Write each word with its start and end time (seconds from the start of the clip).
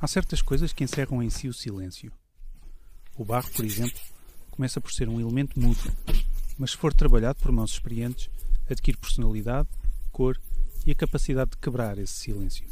Há 0.00 0.06
certas 0.06 0.42
coisas 0.42 0.72
que 0.72 0.84
encerram 0.84 1.22
em 1.22 1.30
si 1.30 1.48
o 1.48 1.54
silêncio. 1.54 2.12
O 3.16 3.24
barro, 3.24 3.50
por 3.50 3.64
exemplo, 3.64 4.00
começa 4.50 4.80
por 4.80 4.92
ser 4.92 5.08
um 5.08 5.20
elemento 5.20 5.58
mudo, 5.58 5.80
mas 6.58 6.72
se 6.72 6.76
for 6.76 6.92
trabalhado 6.92 7.38
por 7.40 7.52
mãos 7.52 7.72
experientes, 7.72 8.28
adquire 8.68 8.96
personalidade, 8.96 9.68
cor 10.12 10.40
e 10.86 10.90
a 10.90 10.94
capacidade 10.94 11.52
de 11.52 11.56
quebrar 11.58 11.98
esse 11.98 12.12
silêncio. 12.12 12.66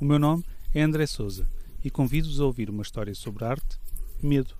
O 0.00 0.04
meu 0.04 0.18
nome 0.18 0.44
é 0.74 0.82
André 0.82 1.06
Souza 1.06 1.48
e 1.84 1.90
convido-vos 1.90 2.40
a 2.40 2.44
ouvir 2.44 2.68
uma 2.68 2.82
história 2.82 3.14
sobre 3.14 3.44
arte, 3.44 3.78
medo 4.22 4.56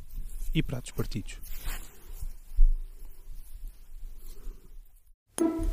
e 0.54 0.62
pratos 0.62 0.92
partidos. 0.92 1.38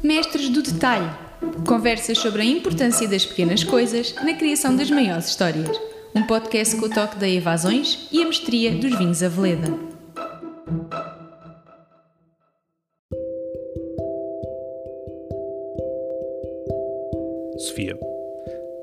Mestres 0.01 0.49
do 0.49 0.61
Detalhe 0.61 1.32
Conversas 1.67 2.17
sobre 2.17 2.41
a 2.41 2.45
importância 2.45 3.07
das 3.07 3.25
pequenas 3.25 3.63
coisas 3.63 4.13
na 4.15 4.33
criação 4.33 4.75
das 4.75 4.89
maiores 4.89 5.27
histórias. 5.27 5.69
Um 6.15 6.27
podcast 6.27 6.75
com 6.75 6.85
o 6.85 6.89
toque 6.89 7.17
da 7.17 7.27
evasões 7.27 8.07
e 8.11 8.21
a 8.21 8.25
mestria 8.25 8.71
dos 8.71 8.97
vinhos 8.97 9.23
Aveleda. 9.23 9.73
Sofia, 17.57 17.97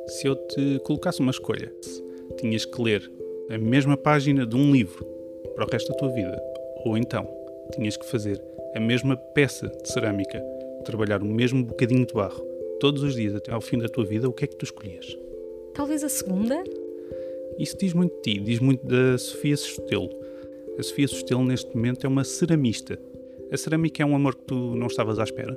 se 0.06 0.26
eu 0.26 0.34
te 0.34 0.80
colocasse 0.84 1.20
uma 1.20 1.30
escolha, 1.30 1.72
tinhas 2.38 2.64
que 2.64 2.82
ler 2.82 3.08
a 3.50 3.58
mesma 3.58 3.96
página 3.96 4.46
de 4.46 4.56
um 4.56 4.72
livro 4.72 5.04
para 5.54 5.66
o 5.66 5.70
resto 5.70 5.92
da 5.92 5.98
tua 5.98 6.10
vida, 6.10 6.42
ou 6.84 6.98
então 6.98 7.28
tinhas 7.74 7.96
que 7.96 8.06
fazer 8.06 8.42
a 8.74 8.80
mesma 8.80 9.16
peça 9.16 9.68
de 9.68 9.92
cerâmica, 9.92 10.42
trabalhar 10.84 11.22
o 11.22 11.26
mesmo 11.26 11.64
bocadinho 11.64 12.06
de 12.06 12.14
barro 12.14 12.49
todos 12.80 13.02
os 13.02 13.14
dias 13.14 13.34
até 13.34 13.52
ao 13.52 13.60
fim 13.60 13.78
da 13.78 13.88
tua 13.88 14.04
vida, 14.04 14.28
o 14.28 14.32
que 14.32 14.44
é 14.44 14.48
que 14.48 14.56
tu 14.56 14.64
escolhias? 14.64 15.16
Talvez 15.74 16.02
a 16.02 16.08
segunda? 16.08 16.64
Isso 17.58 17.76
diz 17.78 17.92
muito 17.92 18.14
de 18.16 18.22
ti, 18.22 18.40
diz 18.40 18.58
muito 18.58 18.84
da 18.86 19.16
Sofia 19.18 19.56
Sustelo. 19.56 20.08
A 20.78 20.82
Sofia 20.82 21.06
Sustelo, 21.06 21.44
neste 21.44 21.76
momento, 21.76 22.06
é 22.06 22.08
uma 22.08 22.24
ceramista. 22.24 22.98
A 23.52 23.56
cerâmica 23.56 24.02
é 24.02 24.06
um 24.06 24.16
amor 24.16 24.34
que 24.34 24.44
tu 24.44 24.74
não 24.74 24.86
estavas 24.86 25.18
à 25.18 25.24
espera? 25.24 25.56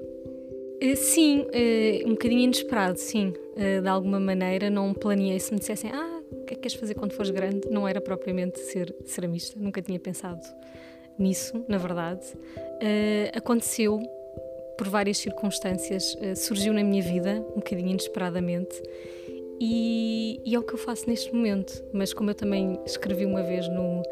Uh, 0.84 0.96
sim, 0.98 1.42
uh, 1.42 2.08
um 2.08 2.12
bocadinho 2.12 2.42
inesperado, 2.42 3.00
sim. 3.00 3.34
Uh, 3.56 3.82
de 3.82 3.88
alguma 3.88 4.20
maneira, 4.20 4.70
não 4.70 4.94
planeei. 4.94 5.40
Se 5.40 5.54
me 5.54 5.60
dissessem, 5.60 5.92
ah, 5.94 6.22
o 6.30 6.44
que 6.44 6.54
é 6.54 6.56
que 6.56 6.62
queres 6.62 6.76
fazer 6.76 6.94
quando 6.96 7.14
fores 7.14 7.32
grande? 7.32 7.70
Não 7.70 7.88
era 7.88 8.02
propriamente 8.02 8.60
ser 8.60 8.94
ceramista, 9.06 9.58
nunca 9.58 9.82
tinha 9.82 10.00
pensado 10.00 10.42
nisso, 11.18 11.64
na 11.70 11.78
verdade. 11.78 12.26
aconteceu 13.34 14.02
por 14.78 14.88
várias 14.88 15.18
circunstâncias, 15.18 16.16
uh, 16.16 16.36
surgiu 16.36 16.74
na 16.74 16.84
minha 16.84 17.02
vida, 17.02 17.46
um 17.52 17.56
bocadinho 17.56 17.90
inesperadamente, 17.90 18.82
e, 19.60 20.42
e, 20.46 20.56
é 20.56 20.60
o 20.60 20.64
que 20.64 20.74
eu 20.74 20.78
faço 20.78 21.08
neste 21.08 21.34
momento. 21.34 21.84
Mas 21.94 22.14
como 22.14 22.30
eu 22.30 22.36
também 22.36 22.80
escrevi 22.86 23.26
uma 23.26 23.44
vez 23.44 23.68
no, 23.70 24.04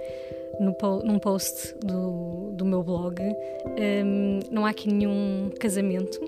no 0.60 1.04
num 1.04 1.20
post 1.20 1.76
do, 1.84 2.52
do 2.54 2.64
meu 2.64 2.84
blog, 2.84 3.22
um, 3.22 3.76
ehm, 3.78 4.40
não 4.50 4.66
há 4.66 4.70
aqui 4.70 4.92
nenhum 4.92 5.50
casamento, 5.60 6.20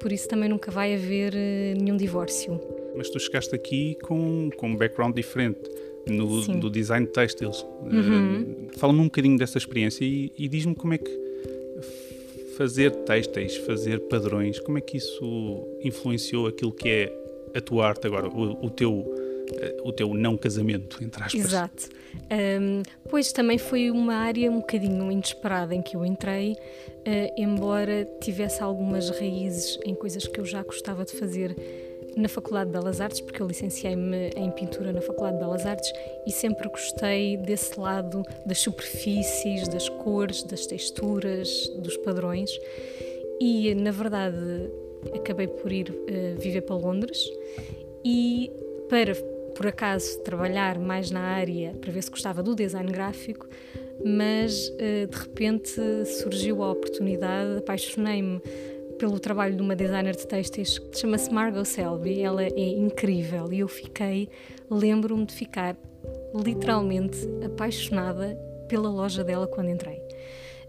por 0.00 0.10
isso 0.10 0.26
também 0.26 0.48
nunca 0.48 0.70
vai 0.70 0.94
haver 0.94 1.32
uh, 1.34 1.80
nenhum 1.80 1.96
divórcio. 1.96 2.60
Mas 2.96 3.08
tu 3.10 3.20
chegaste 3.20 3.54
aqui 3.54 3.96
com, 4.02 4.50
com 4.56 4.70
um 4.70 4.76
background 4.76 5.14
diferente. 5.14 5.60
No, 6.08 6.42
do 6.58 6.70
design 6.70 7.06
de 7.06 7.12
textiles. 7.12 7.64
Uhum. 7.82 8.66
Uh, 8.72 8.78
Fala-me 8.78 9.00
um 9.00 9.04
bocadinho 9.04 9.36
dessa 9.36 9.58
experiência 9.58 10.02
e, 10.02 10.32
e 10.36 10.48
diz-me 10.48 10.74
como 10.74 10.94
é 10.94 10.98
que 10.98 11.29
fazer 12.60 12.90
textos, 12.90 13.56
fazer 13.56 14.00
padrões, 14.00 14.60
como 14.60 14.76
é 14.76 14.82
que 14.82 14.98
isso 14.98 15.66
influenciou 15.82 16.46
aquilo 16.46 16.70
que 16.70 16.90
é 16.90 17.12
a 17.56 17.60
tua 17.62 17.88
arte 17.88 18.06
agora, 18.06 18.28
o, 18.28 18.66
o 18.66 18.68
teu 18.68 19.02
eh, 19.54 19.78
o 19.82 19.90
teu 19.90 20.12
não 20.12 20.36
casamento, 20.36 21.02
entre 21.02 21.24
aspas. 21.24 21.40
Exato. 21.40 21.88
Um, 22.60 22.82
pois 23.08 23.32
também 23.32 23.56
foi 23.56 23.90
uma 23.90 24.14
área 24.14 24.50
um 24.50 24.60
bocadinho 24.60 25.10
inesperada 25.10 25.74
em 25.74 25.80
que 25.80 25.96
eu 25.96 26.04
entrei, 26.04 26.52
uh, 26.52 27.34
embora 27.34 28.06
tivesse 28.20 28.62
algumas 28.62 29.08
raízes 29.08 29.78
em 29.82 29.94
coisas 29.94 30.26
que 30.26 30.38
eu 30.38 30.44
já 30.44 30.62
gostava 30.62 31.06
de 31.06 31.12
fazer 31.12 31.56
na 32.16 32.28
Faculdade 32.28 32.70
de 32.70 32.78
Belas 32.78 33.00
Artes, 33.00 33.20
porque 33.20 33.42
eu 33.42 33.46
licenciei-me 33.46 34.30
em 34.36 34.50
pintura 34.50 34.92
na 34.92 35.00
Faculdade 35.00 35.38
de 35.38 35.44
Belas 35.44 35.66
Artes 35.66 35.92
e 36.26 36.32
sempre 36.32 36.68
gostei 36.68 37.36
desse 37.36 37.78
lado 37.78 38.22
das 38.46 38.58
superfícies, 38.58 39.68
das 39.68 39.88
cores, 39.88 40.42
das 40.42 40.66
texturas, 40.66 41.68
dos 41.78 41.96
padrões. 41.98 42.50
E, 43.40 43.74
na 43.74 43.90
verdade, 43.90 44.70
acabei 45.14 45.46
por 45.46 45.72
ir 45.72 45.90
uh, 45.90 46.40
viver 46.40 46.62
para 46.62 46.76
Londres 46.76 47.18
e 48.04 48.50
para, 48.88 49.14
por 49.54 49.66
acaso, 49.66 50.20
trabalhar 50.20 50.78
mais 50.78 51.10
na 51.10 51.20
área 51.20 51.72
para 51.80 51.90
ver 51.90 52.02
se 52.02 52.10
gostava 52.10 52.42
do 52.42 52.54
design 52.54 52.90
gráfico, 52.92 53.48
mas 54.04 54.68
uh, 54.68 55.06
de 55.06 55.16
repente 55.16 55.80
surgiu 56.04 56.62
a 56.62 56.72
oportunidade, 56.72 57.58
apaixonei-me 57.58 58.42
pelo 59.00 59.18
trabalho 59.18 59.56
de 59.56 59.62
uma 59.62 59.74
designer 59.74 60.14
de 60.14 60.26
textos 60.26 60.78
que 60.78 60.98
chama-se 60.98 61.32
Margot 61.32 61.64
Selby. 61.64 62.20
Ela 62.20 62.44
é 62.44 62.68
incrível 62.68 63.50
e 63.50 63.60
eu 63.60 63.66
fiquei, 63.66 64.28
lembro-me 64.70 65.24
de 65.24 65.32
ficar 65.32 65.74
literalmente 66.34 67.16
apaixonada 67.42 68.38
pela 68.68 68.90
loja 68.90 69.24
dela 69.24 69.46
quando 69.46 69.70
entrei. 69.70 69.98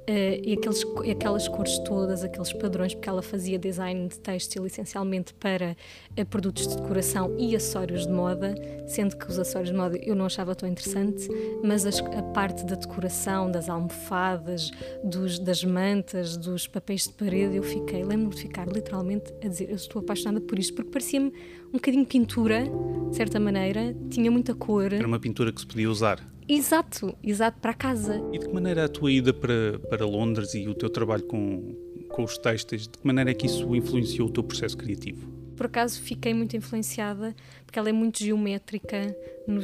Uh, 0.01 0.41
e 0.43 0.53
aqueles, 0.53 0.83
aquelas 1.11 1.47
cores 1.47 1.77
todas, 1.79 2.23
aqueles 2.23 2.51
padrões, 2.53 2.93
porque 2.95 3.07
ela 3.07 3.21
fazia 3.21 3.59
design 3.59 4.07
de 4.07 4.19
têxtil 4.19 4.65
essencialmente 4.65 5.31
para 5.35 5.77
uh, 6.19 6.25
produtos 6.25 6.67
de 6.67 6.75
decoração 6.75 7.35
e 7.37 7.55
acessórios 7.55 8.07
de 8.07 8.11
moda, 8.11 8.55
sendo 8.87 9.15
que 9.15 9.27
os 9.27 9.37
acessórios 9.37 9.69
de 9.69 9.77
moda 9.77 9.97
eu 9.97 10.15
não 10.15 10.25
achava 10.25 10.55
tão 10.55 10.67
interessante, 10.67 11.29
mas 11.63 11.85
as, 11.85 11.99
a 11.99 12.23
parte 12.33 12.65
da 12.65 12.75
decoração, 12.75 13.51
das 13.51 13.69
almofadas, 13.69 14.71
dos, 15.03 15.37
das 15.37 15.63
mantas, 15.63 16.35
dos 16.35 16.67
papéis 16.67 17.03
de 17.03 17.13
parede, 17.13 17.55
eu 17.55 17.63
fiquei, 17.63 18.03
lembro-me 18.03 18.33
de 18.33 18.41
ficar 18.41 18.67
literalmente 18.67 19.31
a 19.43 19.47
dizer: 19.47 19.69
Eu 19.69 19.75
estou 19.75 20.01
apaixonada 20.01 20.41
por 20.41 20.57
isto, 20.57 20.73
porque 20.73 20.89
parecia-me 20.89 21.31
um 21.69 21.73
bocadinho 21.73 22.05
pintura, 22.05 22.63
de 23.09 23.15
certa 23.15 23.39
maneira, 23.39 23.95
tinha 24.09 24.31
muita 24.31 24.55
cor. 24.55 24.91
Era 24.91 25.07
uma 25.07 25.19
pintura 25.19 25.51
que 25.51 25.61
se 25.61 25.67
podia 25.67 25.89
usar. 25.89 26.19
Exato, 26.47 27.15
exato, 27.23 27.59
para 27.59 27.73
casa. 27.73 28.21
E 28.33 28.39
de 28.39 28.47
que 28.47 28.53
maneira 28.53 28.85
a 28.85 28.89
tua 28.89 29.11
ida 29.11 29.33
para, 29.33 29.79
para 29.89 30.05
Londres 30.05 30.53
e 30.53 30.67
o 30.67 30.73
teu 30.73 30.89
trabalho 30.89 31.23
com, 31.23 31.75
com 32.09 32.23
os 32.23 32.37
textos, 32.37 32.87
de 32.87 32.97
que 32.97 33.05
maneira 33.05 33.31
é 33.31 33.33
que 33.33 33.45
isso 33.45 33.75
influenciou 33.75 34.27
o 34.27 34.31
teu 34.31 34.43
processo 34.43 34.77
criativo? 34.77 35.27
Por 35.55 35.67
acaso 35.67 36.01
fiquei 36.01 36.33
muito 36.33 36.57
influenciada 36.57 37.35
porque 37.71 37.77
ela 37.79 37.87
é 37.87 37.93
muito 37.93 38.19
geométrica, 38.19 39.15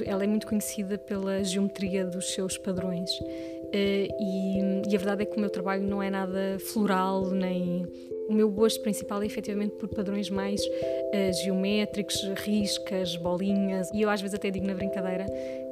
ela 0.05 0.23
é 0.23 0.27
muito 0.27 0.47
conhecida 0.47 0.97
pela 0.97 1.43
geometria 1.43 2.05
dos 2.05 2.33
seus 2.33 2.57
padrões. 2.57 3.09
Uh, 3.09 4.07
e, 4.17 4.59
e, 4.89 4.95
a 4.95 4.97
verdade 4.97 5.23
é 5.23 5.25
que 5.25 5.35
o 5.35 5.39
meu 5.41 5.49
trabalho 5.49 5.83
não 5.83 6.01
é 6.01 6.09
nada 6.09 6.57
floral, 6.71 7.31
nem. 7.31 7.85
O 8.29 8.33
meu 8.33 8.49
gosto 8.49 8.81
principal 8.81 9.21
é 9.23 9.25
efetivamente 9.25 9.75
por 9.75 9.89
padrões 9.89 10.29
mais 10.29 10.61
uh, 10.61 11.43
geométricos, 11.43 12.23
riscas, 12.45 13.17
bolinhas. 13.17 13.89
E 13.93 14.01
eu 14.01 14.09
às 14.09 14.21
vezes 14.21 14.35
até 14.35 14.49
digo 14.49 14.65
na 14.65 14.73
brincadeira 14.73 15.25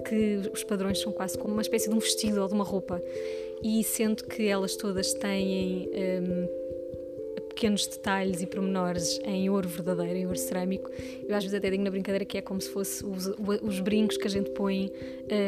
que 0.07 0.41
os 0.53 0.63
padrões 0.63 0.99
são 0.99 1.11
quase 1.11 1.37
como 1.37 1.53
uma 1.53 1.61
espécie 1.61 1.89
de 1.89 1.95
um 1.95 1.99
vestido 1.99 2.41
ou 2.41 2.47
de 2.47 2.53
uma 2.53 2.63
roupa. 2.63 3.01
E 3.63 3.83
sendo 3.83 4.23
que 4.23 4.47
elas 4.47 4.75
todas 4.75 5.13
têm. 5.13 5.89
Um, 5.93 6.65
pequenos 7.55 7.87
detalhes 7.87 8.41
e 8.41 8.45
pormenores 8.45 9.19
em 9.23 9.49
ouro 9.49 9.67
verdadeiro, 9.67 10.17
em 10.17 10.25
ouro 10.25 10.37
cerâmico. 10.37 10.91
Eu 11.27 11.35
às 11.35 11.43
vezes 11.43 11.57
até 11.57 11.69
digo 11.71 11.81
na 11.81 11.89
brincadeira 11.89 12.25
que 12.25 12.37
é 12.37 12.41
como 12.41 12.59
se 12.59 12.69
fosse 12.69 13.03
os, 13.05 13.27
os 13.63 13.79
brincos 13.79 14.17
que 14.17 14.27
a 14.27 14.29
gente 14.29 14.51
põe, 14.51 14.91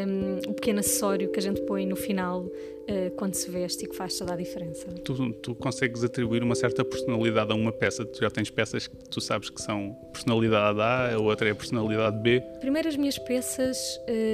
um, 0.07 0.49
o 0.49 0.53
pequeno 0.53 0.79
acessório 0.79 1.29
que 1.29 1.37
a 1.37 1.41
gente 1.41 1.61
põe 1.61 1.85
no 1.85 1.97
final 1.97 2.43
uh, 2.43 3.11
quando 3.17 3.35
se 3.35 3.51
veste 3.51 3.85
e 3.85 3.89
que 3.89 3.95
faz 3.95 4.17
toda 4.17 4.33
a 4.33 4.37
diferença. 4.37 4.87
Tu, 5.03 5.33
tu, 5.33 5.53
consegues 5.53 6.03
atribuir 6.03 6.41
uma 6.41 6.55
certa 6.55 6.83
personalidade 6.83 7.51
a 7.51 7.55
uma 7.55 7.73
peça? 7.73 8.05
Tu 8.05 8.21
já 8.21 8.29
tens 8.29 8.49
peças 8.49 8.87
que 8.87 8.95
tu 9.09 9.19
sabes 9.19 9.49
que 9.49 9.61
são 9.61 9.95
personalidade 10.13 10.79
A, 10.79 11.13
a 11.13 11.19
outra 11.19 11.49
é 11.49 11.53
personalidade 11.53 12.17
B? 12.19 12.41
Primeiro, 12.61 12.87
as 12.87 12.95
minhas 12.95 13.19
peças 13.19 13.77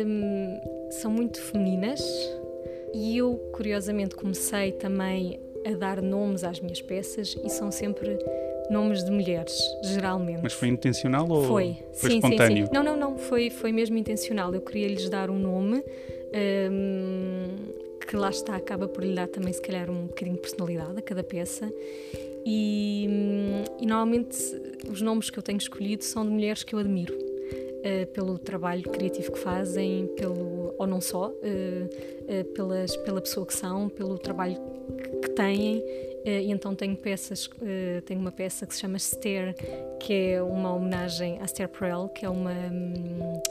um, 0.06 0.60
são 0.92 1.12
muito 1.12 1.42
femininas. 1.42 2.02
E 2.94 3.18
eu, 3.18 3.38
curiosamente, 3.52 4.14
comecei 4.14 4.72
também 4.74 5.40
a 5.66 5.72
dar 5.76 6.02
nomes 6.02 6.44
às 6.44 6.60
minhas 6.60 6.82
peças 6.82 7.36
e 7.44 7.50
são 7.50 7.72
sempre 7.72 8.18
nomes 8.70 9.04
de 9.04 9.12
mulheres, 9.12 9.58
geralmente. 9.84 10.42
Mas 10.42 10.54
foi 10.54 10.68
intencional 10.68 11.28
ou 11.30 11.44
foi, 11.44 11.78
foi 11.94 12.12
sim, 12.12 12.16
espontâneo? 12.18 12.58
Sim, 12.58 12.66
sim. 12.66 12.74
Não, 12.74 12.84
não, 12.84 12.96
não, 12.96 13.18
foi, 13.18 13.50
foi 13.50 13.72
mesmo 13.72 13.98
intencional. 13.98 14.54
Eu 14.54 14.62
queria 14.62 14.88
lhes 14.88 15.10
dar 15.10 15.30
um 15.30 15.40
nome 15.40 15.84
um, 16.72 17.48
que 18.08 18.16
lá 18.16 18.30
está, 18.30 18.56
acaba 18.56 18.88
por 18.88 19.04
lhe 19.04 19.14
dar 19.14 19.28
também, 19.28 19.54
se 19.54 19.62
calhar, 19.62 19.90
um 19.90 20.08
bocadinho 20.08 20.36
de 20.36 20.42
personalidade 20.42 20.98
a 20.98 21.02
cada 21.02 21.24
peça. 21.24 21.72
E, 22.46 23.08
hum, 23.10 23.64
e 23.80 23.86
normalmente 23.86 24.38
os 24.90 25.02
nomes 25.02 25.30
que 25.30 25.40
eu 25.40 25.44
tenho 25.44 25.58
escolhido 25.58 26.04
são 26.04 26.26
de 26.26 26.32
mulheres 26.32 26.64
que 26.64 26.76
eu 26.76 26.80
admiro. 26.80 27.14
Uh, 27.14 28.08
pelo 28.14 28.38
trabalho 28.38 28.84
criativo 28.84 29.30
que 29.34 29.40
fazem, 29.40 30.08
pelo, 30.16 30.74
ou 30.78 30.88
não 30.88 31.02
só, 31.02 31.28
uh, 31.28 31.32
uh, 31.34 32.46
pelas, 32.54 32.96
pela 32.96 33.20
pessoa 33.20 33.46
que 33.46 33.54
são, 33.54 33.90
pelo 33.90 34.18
trabalho 34.18 34.56
têm. 35.36 35.84
e 36.26 36.52
então 36.52 36.74
tenho 36.76 36.96
peças, 36.96 37.50
tenho 38.06 38.20
uma 38.20 38.32
peça 38.32 38.66
que 38.66 38.74
se 38.74 38.82
chama 38.82 38.98
Stair, 38.98 39.56
que 40.00 40.14
é 40.14 40.42
uma 40.42 40.74
homenagem 40.74 41.40
a 41.42 41.46
Esther 41.46 41.68
Perel, 41.68 42.10
que 42.10 42.26
é 42.26 42.30
uma 42.30 42.52
hum, 42.52 43.42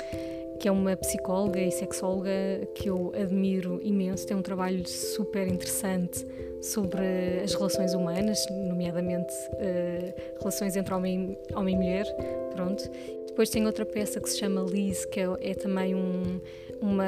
que 0.62 0.68
é 0.68 0.70
uma 0.70 0.96
psicóloga 0.96 1.60
e 1.60 1.72
sexóloga 1.72 2.30
que 2.76 2.88
eu 2.88 3.12
admiro 3.20 3.80
imenso, 3.82 4.24
tem 4.24 4.36
um 4.36 4.42
trabalho 4.42 4.86
super 4.86 5.48
interessante 5.48 6.24
sobre 6.62 7.02
as 7.42 7.52
relações 7.52 7.94
humanas, 7.94 8.38
nomeadamente 8.48 9.34
uh, 9.54 10.38
relações 10.38 10.76
entre 10.76 10.94
homem, 10.94 11.36
homem 11.56 11.74
e 11.74 11.76
mulher, 11.76 12.06
pronto. 12.54 12.88
Depois 13.26 13.50
tem 13.50 13.66
outra 13.66 13.84
peça 13.84 14.20
que 14.20 14.30
se 14.30 14.38
chama 14.38 14.60
Liz, 14.62 15.04
que 15.06 15.18
é, 15.18 15.26
é 15.40 15.54
também 15.54 15.96
um, 15.96 16.40
uma. 16.80 17.06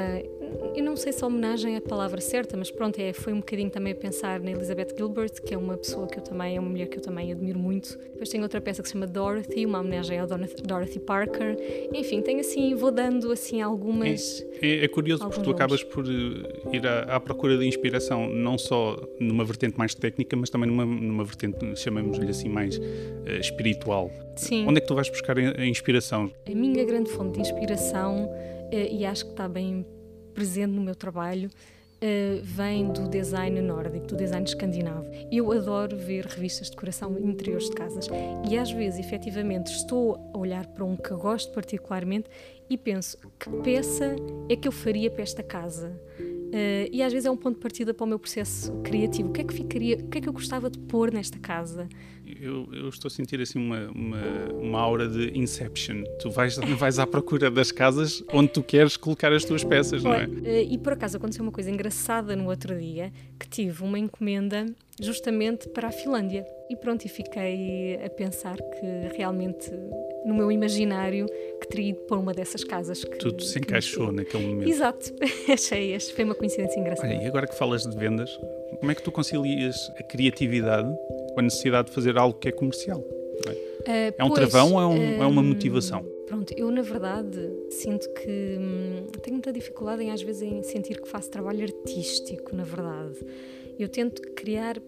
Eu 0.75 0.83
não 0.83 0.95
sei 0.95 1.13
se 1.13 1.23
a 1.23 1.27
homenagem 1.27 1.75
é 1.75 1.77
a 1.77 1.81
palavra 1.81 2.19
certa, 2.19 2.57
mas 2.57 2.69
pronto, 2.69 2.99
é, 2.99 3.13
foi 3.13 3.33
um 3.33 3.37
bocadinho 3.37 3.69
também 3.69 3.93
a 3.93 3.95
pensar 3.95 4.39
na 4.39 4.51
Elizabeth 4.51 4.89
Gilbert, 4.97 5.41
que 5.41 5.53
é 5.53 5.57
uma 5.57 5.77
pessoa 5.77 6.07
que 6.07 6.19
eu 6.19 6.23
também, 6.23 6.57
é 6.57 6.59
uma 6.59 6.69
mulher 6.69 6.87
que 6.87 6.97
eu 6.97 7.01
também 7.01 7.31
admiro 7.31 7.57
muito. 7.57 7.97
Depois 7.97 8.29
tem 8.29 8.41
outra 8.41 8.59
peça 8.59 8.81
que 8.81 8.87
se 8.87 8.93
chama 8.93 9.07
Dorothy, 9.07 9.65
uma 9.65 9.79
homenagem 9.79 10.19
a 10.19 10.25
Dorothy 10.25 10.99
Parker. 10.99 11.57
Enfim, 11.93 12.21
tem 12.21 12.39
assim, 12.39 12.75
vou 12.75 12.91
dando 12.91 13.31
assim 13.31 13.61
algumas. 13.61 14.45
É, 14.61 14.85
é, 14.85 14.87
curioso 14.87 15.27
porque 15.27 15.41
tu 15.41 15.51
acabas 15.51 15.83
por 15.83 16.05
eh, 16.05 16.75
ir 16.75 16.85
à, 16.85 17.15
à, 17.15 17.19
procura 17.19 17.57
de 17.57 17.65
inspiração, 17.65 18.27
não 18.29 18.57
só 18.57 18.97
numa 19.19 19.43
vertente 19.45 19.77
mais 19.77 19.95
técnica, 19.95 20.35
mas 20.35 20.49
também 20.49 20.69
numa, 20.69 20.85
numa 20.85 21.23
vertente, 21.23 21.75
chamemos-lhe 21.75 22.29
assim, 22.29 22.49
mais 22.49 22.77
uh, 22.77 22.81
espiritual. 23.39 24.11
Sim. 24.35 24.65
Onde 24.67 24.79
é 24.79 24.81
que 24.81 24.87
tu 24.87 24.95
vais 24.95 25.09
buscar 25.09 25.37
a 25.37 25.65
inspiração? 25.65 26.31
A 26.45 26.55
minha 26.55 26.83
grande 26.83 27.09
fonte 27.09 27.35
de 27.35 27.41
inspiração 27.41 28.29
eh, 28.71 28.89
e 28.91 29.05
acho 29.05 29.25
que 29.25 29.31
está 29.31 29.47
bem 29.47 29.85
presente 30.35 30.71
no 30.71 30.81
meu 30.81 30.95
trabalho, 30.95 31.49
Uh, 31.95 32.43
vem 32.43 32.91
do 32.91 33.07
design 33.07 33.61
nórdico, 33.61 34.05
do 34.05 34.17
design 34.17 34.45
escandinavo. 34.45 35.09
Eu 35.31 35.49
adoro 35.53 35.95
ver 35.95 36.25
revistas 36.25 36.67
de 36.67 36.71
decoração 36.71 37.17
interiores 37.17 37.69
de 37.69 37.75
casas 37.75 38.09
e 38.47 38.57
às 38.57 38.69
vezes, 38.69 38.99
efetivamente, 38.99 39.67
estou 39.67 40.29
a 40.33 40.37
olhar 40.37 40.67
para 40.67 40.83
um 40.83 40.97
que 40.97 41.13
gosto 41.13 41.53
particularmente 41.53 42.29
e 42.69 42.77
penso 42.77 43.17
que 43.39 43.49
peça 43.63 44.13
é 44.49 44.57
que 44.57 44.67
eu 44.67 44.73
faria 44.73 45.09
para 45.09 45.23
esta 45.23 45.41
casa. 45.41 45.97
Uh, 46.45 46.87
e 46.91 47.01
às 47.01 47.11
vezes 47.11 47.25
é 47.25 47.31
um 47.31 47.37
ponto 47.37 47.55
de 47.55 47.61
partida 47.61 47.93
para 47.93 48.03
o 48.03 48.07
meu 48.07 48.19
processo 48.19 48.71
criativo. 48.83 49.29
O 49.29 49.31
que 49.31 49.41
é 49.41 49.43
que 49.43 49.53
ficaria, 49.53 49.97
o 49.97 50.07
que 50.07 50.17
é 50.19 50.21
que 50.21 50.29
eu 50.29 50.33
gostava 50.33 50.69
de 50.69 50.79
pôr 50.79 51.11
nesta 51.11 51.37
casa? 51.39 51.89
Eu, 52.39 52.67
eu 52.73 52.89
estou 52.89 53.07
a 53.07 53.11
sentir 53.11 53.39
assim 53.41 53.59
uma, 53.59 53.89
uma, 53.91 54.23
uma, 54.53 54.79
aura 54.79 55.07
de 55.07 55.37
Inception. 55.37 56.03
Tu 56.19 56.29
vais, 56.29 56.55
vais 56.77 56.99
à 56.99 57.05
procura 57.05 57.51
das 57.51 57.71
casas 57.71 58.23
onde 58.33 58.49
tu 58.49 58.63
queres 58.63 58.97
colocar 58.97 59.31
as 59.33 59.43
tuas 59.43 59.63
peças, 59.63 60.03
não 60.03 60.13
é? 60.13 60.25
Uh, 60.25 60.71
e 60.71 60.77
por 60.77 60.93
acaso 60.93 61.17
aconteceu 61.17 61.43
uma 61.43 61.51
coisa 61.51 61.69
engraçada 61.69 62.35
no 62.35 62.47
outro 62.49 62.77
dia, 62.79 63.11
que 63.39 63.47
tive 63.47 63.83
uma 63.83 63.99
encomenda 63.99 64.65
justamente 65.01 65.67
para 65.69 65.89
a 65.89 65.91
Finlândia. 65.91 66.45
E 66.69 66.75
pronto, 66.75 67.05
e 67.05 67.09
fiquei 67.09 67.99
a 68.03 68.09
pensar 68.09 68.57
que 68.57 69.17
realmente 69.17 69.69
no 70.25 70.33
meu 70.33 70.51
imaginário 70.51 71.27
que 71.61 71.67
teria 71.67 71.89
ido 71.91 71.99
para 72.01 72.17
uma 72.17 72.33
dessas 72.33 72.63
casas. 72.63 73.03
Que, 73.03 73.17
Tudo 73.17 73.41
se 73.43 73.59
encaixou 73.59 74.11
naquele 74.11 74.47
momento. 74.47 74.69
Exato, 74.69 75.13
achei, 75.51 75.97
foi 75.99 76.25
uma 76.25 76.35
coincidência 76.35 76.79
engraçada. 76.79 77.13
Olha, 77.13 77.23
e 77.23 77.27
agora 77.27 77.47
que 77.47 77.55
falas 77.55 77.83
de 77.83 77.95
vendas, 77.95 78.37
como 78.79 78.91
é 78.91 78.95
que 78.95 79.03
tu 79.03 79.11
concilias 79.11 79.91
a 79.97 80.03
criatividade 80.03 80.89
com 81.33 81.39
a 81.39 81.43
necessidade 81.43 81.89
de 81.89 81.93
fazer 81.93 82.17
algo 82.17 82.37
que 82.39 82.49
é 82.49 82.51
comercial? 82.51 83.03
É, 83.85 84.09
uh, 84.09 84.15
é 84.17 84.23
um 84.23 84.29
pois, 84.29 84.39
travão 84.39 84.73
ou 84.73 84.81
é, 84.81 84.85
um, 84.85 85.19
uh, 85.19 85.23
é, 85.23 85.25
uma 85.27 85.41
hum, 85.41 85.45
motivação? 85.45 86.03
Pronto, 86.25 86.53
eu 86.57 86.71
na 86.71 86.81
verdade 86.81 87.39
sinto 87.69 88.09
que 88.13 88.57
hum, 88.59 89.05
tenho 89.21 89.35
muita 89.35 89.53
dificuldade 89.53 90.03
em 90.03 90.11
às 90.11 90.21
vezes 90.21 90.41
em 90.41 90.63
sentir 90.63 90.99
que 90.99 91.07
faço 91.07 91.29
trabalho 91.29 91.63
artístico, 91.63 92.55
na 92.55 92.63
verdade. 92.63 93.19
Eu 93.77 93.89
tento 93.89 94.21
criar, 94.33 94.81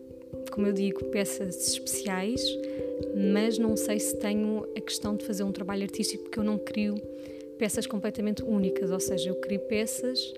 como 0.51 0.67
eu 0.67 0.73
digo, 0.73 1.03
peças 1.05 1.67
especiais, 1.67 2.41
mas 3.15 3.57
não 3.57 3.75
sei 3.75 3.99
se 3.99 4.17
tenho 4.17 4.67
a 4.75 4.81
questão 4.81 5.15
de 5.15 5.25
fazer 5.25 5.43
um 5.43 5.51
trabalho 5.51 5.83
artístico 5.83 6.23
porque 6.23 6.39
eu 6.39 6.43
não 6.43 6.57
crio 6.57 6.95
peças 7.57 7.87
completamente 7.87 8.43
únicas, 8.43 8.91
ou 8.91 8.99
seja, 8.99 9.29
eu 9.29 9.35
crio 9.35 9.59
peças 9.61 10.33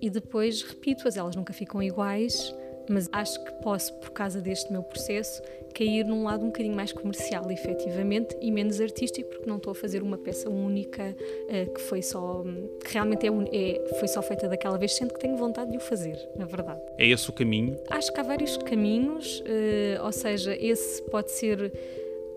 e 0.00 0.10
depois 0.10 0.62
repito-as, 0.62 1.16
elas 1.16 1.36
nunca 1.36 1.52
ficam 1.52 1.82
iguais, 1.82 2.54
mas 2.88 3.08
acho 3.12 3.42
que 3.44 3.52
posso, 3.62 3.92
por 3.94 4.10
causa 4.10 4.40
deste 4.40 4.70
meu 4.70 4.82
processo, 4.82 5.42
cair 5.74 6.04
num 6.04 6.24
lado 6.24 6.44
um 6.44 6.48
bocadinho 6.48 6.74
mais 6.74 6.92
comercial, 6.92 7.50
efetivamente, 7.50 8.36
e 8.40 8.50
menos 8.50 8.80
artístico, 8.80 9.28
porque 9.30 9.48
não 9.48 9.56
estou 9.56 9.70
a 9.72 9.74
fazer 9.74 10.02
uma 10.02 10.18
peça 10.18 10.48
única 10.48 11.16
uh, 11.48 11.72
que 11.72 11.80
foi 11.80 12.02
só 12.02 12.44
que 12.84 12.92
realmente 12.92 13.26
é, 13.26 13.30
é, 13.30 13.88
foi 13.98 14.08
só 14.08 14.22
feita 14.22 14.48
daquela 14.48 14.78
vez, 14.78 14.94
sendo 14.94 15.14
que 15.14 15.20
tenho 15.20 15.36
vontade 15.36 15.70
de 15.70 15.76
o 15.76 15.80
fazer, 15.80 16.16
na 16.36 16.44
verdade. 16.44 16.80
É 16.98 17.06
esse 17.08 17.28
o 17.28 17.32
caminho? 17.32 17.76
Acho 17.90 18.12
que 18.12 18.20
há 18.20 18.22
vários 18.22 18.56
caminhos, 18.58 19.40
uh, 19.40 20.04
ou 20.04 20.12
seja, 20.12 20.54
esse 20.54 21.02
pode 21.04 21.30
ser 21.30 21.72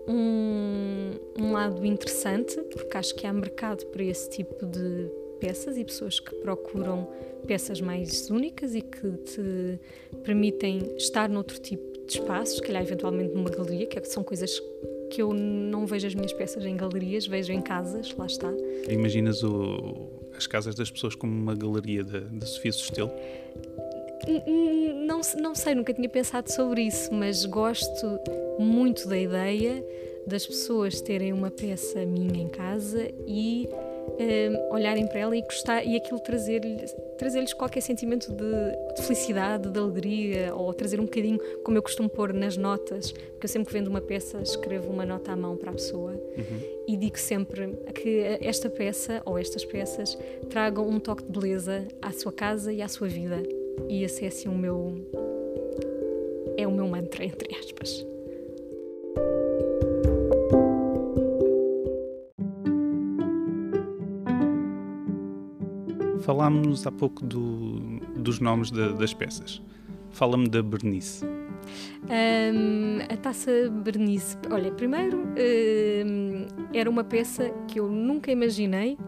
um, 0.08 1.12
um 1.38 1.52
lado 1.52 1.84
interessante, 1.84 2.56
porque 2.72 2.96
acho 2.96 3.14
que 3.14 3.26
há 3.26 3.32
mercado 3.32 3.84
para 3.86 4.02
esse 4.02 4.30
tipo 4.30 4.66
de 4.66 5.10
peças 5.38 5.76
e 5.76 5.84
pessoas 5.84 6.18
que 6.18 6.34
procuram 6.36 7.08
peças 7.46 7.80
mais 7.80 8.28
únicas 8.30 8.74
e 8.74 8.80
que 8.80 9.10
te 9.18 9.78
permitem 10.24 10.96
estar 10.96 11.28
noutro 11.28 11.58
tipo 11.58 12.06
de 12.06 12.14
espaços, 12.14 12.56
se 12.56 12.62
calhar 12.62 12.82
eventualmente 12.82 13.34
numa 13.34 13.50
galeria, 13.50 13.86
que 13.86 13.98
é 13.98 14.02
são 14.04 14.24
coisas 14.24 14.60
que 15.10 15.22
eu 15.22 15.32
não 15.32 15.86
vejo 15.86 16.06
as 16.06 16.14
minhas 16.14 16.32
peças 16.32 16.64
em 16.64 16.76
galerias, 16.76 17.26
vejo 17.26 17.52
em 17.52 17.60
casas, 17.60 18.14
lá 18.16 18.26
está. 18.26 18.52
Imaginas 18.88 19.42
o, 19.42 20.08
as 20.36 20.46
casas 20.46 20.74
das 20.74 20.90
pessoas 20.90 21.14
como 21.14 21.32
uma 21.32 21.54
galeria 21.54 22.02
da 22.04 22.46
Sofia 22.46 22.72
Sustelo? 22.72 23.10
Não, 25.06 25.20
não 25.40 25.54
sei, 25.54 25.74
nunca 25.74 25.92
tinha 25.92 26.08
pensado 26.08 26.50
sobre 26.52 26.82
isso, 26.82 27.12
mas 27.12 27.44
gosto 27.44 28.20
muito 28.58 29.08
da 29.08 29.18
ideia 29.18 29.84
das 30.28 30.46
pessoas 30.46 31.00
terem 31.00 31.32
uma 31.32 31.50
peça 31.50 32.04
minha 32.04 32.42
em 32.42 32.48
casa 32.48 33.10
e 33.26 33.68
um, 33.70 34.74
olharem 34.74 35.06
para 35.06 35.20
ela 35.20 35.36
e 35.36 35.42
gostar 35.42 35.82
e 35.84 35.96
aquilo 35.96 36.20
trazer-lhes 36.20 36.94
trazer 37.16 37.44
qualquer 37.54 37.80
sentimento 37.80 38.30
de, 38.32 38.94
de, 38.94 39.02
felicidade, 39.02 39.70
de 39.70 39.78
alegria 39.78 40.54
ou 40.54 40.72
trazer 40.72 41.00
um 41.00 41.04
bocadinho, 41.04 41.38
como 41.64 41.76
eu 41.76 41.82
costumo 41.82 42.08
pôr 42.08 42.32
nas 42.32 42.56
notas, 42.56 43.10
porque 43.10 43.46
eu 43.46 43.48
sempre 43.48 43.68
que 43.68 43.72
vendo 43.72 43.88
uma 43.88 44.00
peça 44.00 44.40
escrevo 44.40 44.92
uma 44.92 45.04
nota 45.04 45.32
à 45.32 45.36
mão 45.36 45.56
para 45.56 45.70
a 45.70 45.74
pessoa 45.74 46.12
uhum. 46.12 46.60
e 46.86 46.96
digo 46.96 47.18
sempre 47.18 47.74
que 47.92 48.20
esta 48.40 48.70
peça 48.70 49.20
ou 49.24 49.36
estas 49.36 49.64
peças 49.64 50.16
tragam 50.48 50.88
um 50.88 51.00
toque 51.00 51.24
de 51.24 51.32
beleza 51.32 51.88
à 52.00 52.12
sua 52.12 52.32
casa 52.32 52.72
e 52.72 52.82
à 52.82 52.86
sua 52.86 53.08
vida 53.08 53.42
e 53.88 54.02
esse 54.04 54.24
é 54.24 54.28
assim 54.28 54.48
o 54.48 54.56
meu 54.56 54.94
é 56.56 56.66
o 56.66 56.72
meu 56.72 56.88
mantra 56.88 57.24
entre 57.24 57.54
aspas. 57.56 58.06
Falámos 66.20 66.86
há 66.86 66.92
pouco 66.92 67.24
do, 67.24 68.00
dos 68.16 68.38
nomes 68.38 68.70
de, 68.70 68.92
das 68.94 69.14
peças. 69.14 69.62
Fala-me 70.10 70.48
da 70.48 70.62
Bernice. 70.62 71.24
Um, 71.24 72.98
a 73.10 73.16
taça 73.16 73.50
Bernice. 73.70 74.36
Olha, 74.50 74.70
primeiro 74.72 75.18
um, 75.18 76.46
era 76.74 76.88
uma 76.88 77.04
peça 77.04 77.50
que 77.66 77.80
eu 77.80 77.88
nunca 77.88 78.30
imaginei 78.30 78.98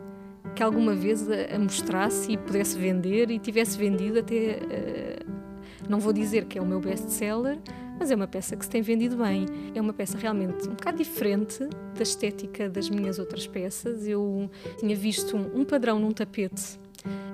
que 0.55 0.63
alguma 0.63 0.95
vez 0.95 1.27
a, 1.31 1.59
mostrasse 1.59 2.33
e 2.33 2.37
pudesse 2.37 2.79
vender 2.79 3.31
e 3.31 3.39
tivesse 3.39 3.79
vendido 3.79 4.19
até. 4.19 4.59
Uh, 4.59 5.41
não 5.89 5.99
vou 5.99 6.13
dizer 6.13 6.45
que 6.45 6.59
é 6.59 6.63
o 6.63 6.67
meu 6.67 6.79
best-seller, 6.79 7.59
mas 7.99 8.11
é 8.11 8.15
uma 8.15 8.27
peça 8.27 8.57
que 8.57 8.65
se 8.65 8.71
tem 8.71 8.81
vendido 8.81 9.17
bem. 9.17 9.47
É 9.75 9.81
uma 9.81 9.93
peça 9.93 10.17
realmente 10.17 10.69
um 10.69 10.73
bocado 10.73 10.99
diferente 10.99 11.69
da 11.95 12.03
estética 12.03 12.69
das 12.69 12.89
minhas 12.89 13.19
outras 13.19 13.47
peças. 13.47 14.07
Eu 14.07 14.51
tinha 14.79 14.95
visto 14.95 15.37
um, 15.37 15.65
padrão 15.65 15.99
num 15.99 16.13
tapete 16.13 16.79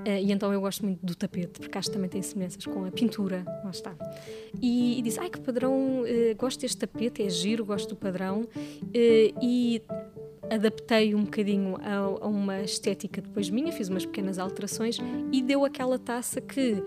Uh, 0.07 0.21
e 0.23 0.31
então 0.31 0.53
eu 0.53 0.61
gosto 0.61 0.85
muito 0.85 1.05
do 1.05 1.17
tapete, 1.17 1.59
porque 1.59 1.77
acho 1.77 1.89
que 1.89 1.95
também 1.95 2.09
tem 2.09 2.23
semelhanças 2.23 2.65
com 2.65 2.85
a 2.85 2.91
pintura, 2.93 3.45
lá 3.65 3.71
está. 3.71 3.95
E, 4.63 4.99
e 4.99 5.03
disse, 5.03 5.19
ai 5.19 5.29
que 5.29 5.41
padrão, 5.41 6.03
uh, 6.03 6.37
gosto 6.37 6.61
deste 6.61 6.77
tapete, 6.77 7.23
é 7.23 7.29
giro, 7.29 7.65
gosto 7.65 7.89
do 7.89 7.97
padrão. 7.97 8.47
E 8.95 9.83
adaptei 10.51 11.15
um 11.15 11.25
bocadinho 11.25 11.77
a, 11.81 12.25
a, 12.25 12.29
uma 12.29 12.63
estética 12.63 13.21
depois 13.21 13.51
minha, 13.51 13.73
fiz 13.73 13.89
umas 13.89 14.05
pequenas 14.05 14.39
alterações 14.39 14.99
e 15.33 15.43
deu 15.43 15.65
aquela 15.65 15.99
taça 15.99 16.41
que 16.41 16.83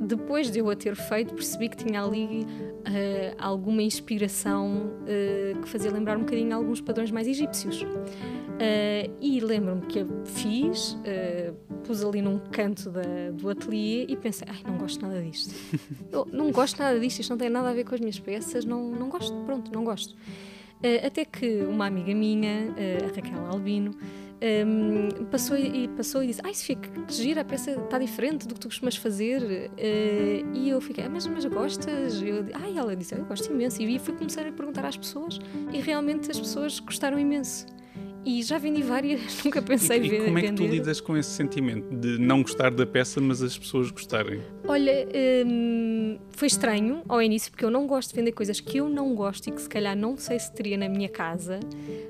depois 0.00 0.50
de 0.50 0.60
eu 0.60 0.70
a 0.70 0.76
ter 0.76 0.94
feito 0.94 1.34
percebi 1.34 1.68
que 1.68 1.76
tinha 1.76 2.02
ali 2.02 2.42
uh, 2.44 3.36
alguma 3.38 3.82
inspiração 3.82 4.92
uh, 5.02 5.60
que 5.60 5.68
fazia 5.68 5.90
lembrar 5.90 6.16
um 6.16 6.20
bocadinho 6.20 6.54
alguns 6.54 6.80
padrões 6.80 7.10
mais 7.10 7.26
egípcios. 7.26 7.82
Uh, 7.82 9.14
e 9.20 9.38
lembro-me 9.40 9.82
que 9.82 10.00
a 10.00 10.06
fiz, 10.24 10.96
pus 11.84 12.04
ali 12.04 12.20
num 12.20 12.38
canto 12.38 12.90
da, 12.90 13.30
do 13.32 13.48
ateliê 13.48 14.06
e 14.08 14.16
pensei, 14.16 14.48
ai, 14.50 14.62
não 14.66 14.78
gosto 14.78 15.00
nada 15.00 15.22
disto. 15.22 15.54
Eu 16.10 16.26
não 16.32 16.50
gosto 16.50 16.78
nada 16.78 16.98
disto, 16.98 17.20
isto 17.20 17.30
não 17.30 17.38
tem 17.38 17.50
nada 17.50 17.70
a 17.70 17.72
ver 17.72 17.84
com 17.84 17.94
as 17.94 18.00
minhas 18.00 18.18
peças, 18.18 18.64
não, 18.64 18.90
não 18.90 19.08
gosto, 19.08 19.34
pronto, 19.44 19.70
não 19.72 19.84
gosto. 19.84 20.16
Uh, 20.78 21.06
até 21.06 21.24
que 21.24 21.62
uma 21.62 21.86
amiga 21.86 22.14
minha, 22.14 22.74
a 23.04 23.14
Raquel 23.14 23.46
Albino, 23.46 23.94
um, 24.40 25.24
passou, 25.26 25.56
e, 25.56 25.88
passou 25.88 26.22
e 26.22 26.28
disse: 26.28 26.40
Ai, 26.44 26.54
Sofia, 26.54 26.76
que 26.76 27.12
gira, 27.12 27.40
a 27.40 27.44
peça 27.44 27.72
está 27.72 27.98
diferente 27.98 28.46
do 28.46 28.54
que 28.54 28.60
tu 28.60 28.68
costumas 28.68 28.96
fazer. 28.96 29.42
Uh, 29.42 30.54
e 30.54 30.68
eu 30.68 30.80
fiquei: 30.80 31.04
ah, 31.04 31.08
mas, 31.08 31.26
mas 31.26 31.44
gostas? 31.46 32.22
Eu, 32.22 32.46
Ai, 32.54 32.76
ela 32.76 32.94
disse: 32.94 33.14
Eu 33.14 33.24
gosto 33.24 33.52
imenso. 33.52 33.82
E 33.82 33.98
fui 33.98 34.14
começar 34.14 34.46
a 34.46 34.52
perguntar 34.52 34.84
às 34.84 34.96
pessoas 34.96 35.40
e 35.72 35.80
realmente 35.80 36.30
as 36.30 36.38
pessoas 36.38 36.78
gostaram 36.78 37.18
imenso. 37.18 37.66
E 38.28 38.42
já 38.42 38.58
vendi 38.58 38.82
várias, 38.82 39.22
nunca 39.42 39.62
pensei 39.62 40.02
e, 40.02 40.06
e 40.06 40.24
como 40.26 40.38
é 40.38 40.42
que 40.42 40.52
tu 40.52 40.66
lidas 40.66 41.00
com 41.00 41.16
esse 41.16 41.30
sentimento 41.30 41.96
de 41.96 42.18
não 42.18 42.42
gostar 42.42 42.70
da 42.70 42.84
peça, 42.84 43.22
mas 43.22 43.42
as 43.42 43.56
pessoas 43.56 43.90
gostarem? 43.90 44.42
Olha, 44.66 45.08
hum, 45.46 46.18
foi 46.32 46.46
estranho 46.46 47.00
ao 47.08 47.22
início, 47.22 47.50
porque 47.50 47.64
eu 47.64 47.70
não 47.70 47.86
gosto 47.86 48.10
de 48.10 48.16
vender 48.16 48.32
coisas 48.32 48.60
que 48.60 48.76
eu 48.76 48.86
não 48.86 49.14
gosto 49.14 49.48
e 49.48 49.50
que 49.50 49.62
se 49.62 49.68
calhar 49.68 49.96
não 49.96 50.14
sei 50.18 50.38
se 50.38 50.52
teria 50.52 50.76
na 50.76 50.90
minha 50.90 51.08
casa, 51.08 51.58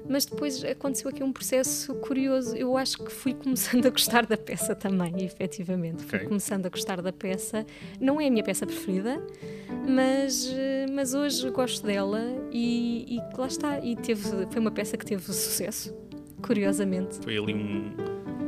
mas 0.08 0.24
depois 0.24 0.64
aconteceu 0.64 1.08
aqui 1.08 1.22
um 1.22 1.32
processo 1.32 1.94
curioso. 1.94 2.56
Eu 2.56 2.76
acho 2.76 2.98
que 2.98 3.12
fui 3.12 3.32
começando 3.32 3.86
a 3.86 3.90
gostar 3.90 4.26
da 4.26 4.36
peça 4.36 4.74
também, 4.74 5.24
efetivamente. 5.24 6.02
Fui 6.02 6.18
começando 6.18 6.66
a 6.66 6.68
gostar 6.68 7.00
da 7.00 7.12
peça. 7.12 7.64
Não 8.00 8.20
é 8.20 8.26
a 8.26 8.30
minha 8.30 8.42
peça 8.42 8.66
preferida, 8.66 9.24
mas, 9.88 10.52
mas 10.92 11.14
hoje 11.14 11.48
gosto 11.50 11.86
dela 11.86 12.20
e, 12.50 13.06
e 13.08 13.36
lá 13.38 13.46
está. 13.46 13.78
E 13.78 13.94
teve, 13.94 14.24
foi 14.50 14.60
uma 14.60 14.72
peça 14.72 14.96
que 14.96 15.06
teve 15.06 15.22
sucesso, 15.22 15.94
curiosamente. 16.42 17.18
Foi 17.22 17.36
ali 17.36 17.54
um- 17.54 17.90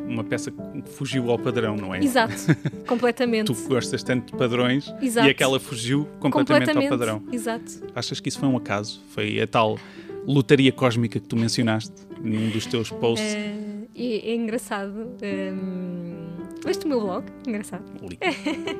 uma 0.09 0.25
peça 0.25 0.50
que 0.50 0.59
fugiu 0.90 1.30
ao 1.30 1.38
padrão, 1.38 1.76
não 1.76 1.94
é? 1.94 2.00
Exato, 2.02 2.35
completamente. 2.87 3.47
Tu 3.47 3.68
gostas 3.68 4.02
tanto 4.02 4.32
de 4.32 4.37
padrões 4.38 4.92
Exato. 5.00 5.26
e 5.28 5.30
aquela 5.30 5.61
fugiu 5.61 6.06
completamente, 6.18 6.76
ao 6.76 6.88
padrão. 6.88 7.23
Exato. 7.32 7.70
Achas 7.94 8.18
que 8.18 8.28
isso 8.28 8.38
foi 8.40 8.49
um 8.49 8.56
acaso? 8.56 9.00
Foi 9.11 9.40
a 9.40 9.47
tal 9.47 9.78
lotaria 10.26 10.73
cósmica 10.73 11.20
que 11.20 11.26
tu 11.28 11.37
mencionaste 11.37 11.92
num 12.20 12.50
dos 12.50 12.66
teus 12.66 12.90
posts? 12.90 13.35
É, 13.35 13.54
é- 13.94 14.30
é 14.30 14.35
engraçado. 14.35 14.92
hum, 15.23 16.26
Leste 16.64 16.85
o 16.85 16.88
meu 16.88 17.00
blog? 17.00 17.25
Engraçado. 17.47 17.85
Li. 18.02 18.18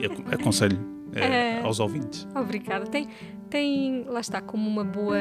Eu 0.01 0.11
aconselho 0.33 0.79
É. 1.15 1.61
aos 1.65 1.81
ouvintes. 1.81 2.27
Obrigada. 2.35 2.85
Tem, 2.87 3.09
tem, 3.49 4.05
lá 4.07 4.21
está, 4.21 4.41
como 4.43 4.69
uma 4.69 4.85
boa. 4.85 5.17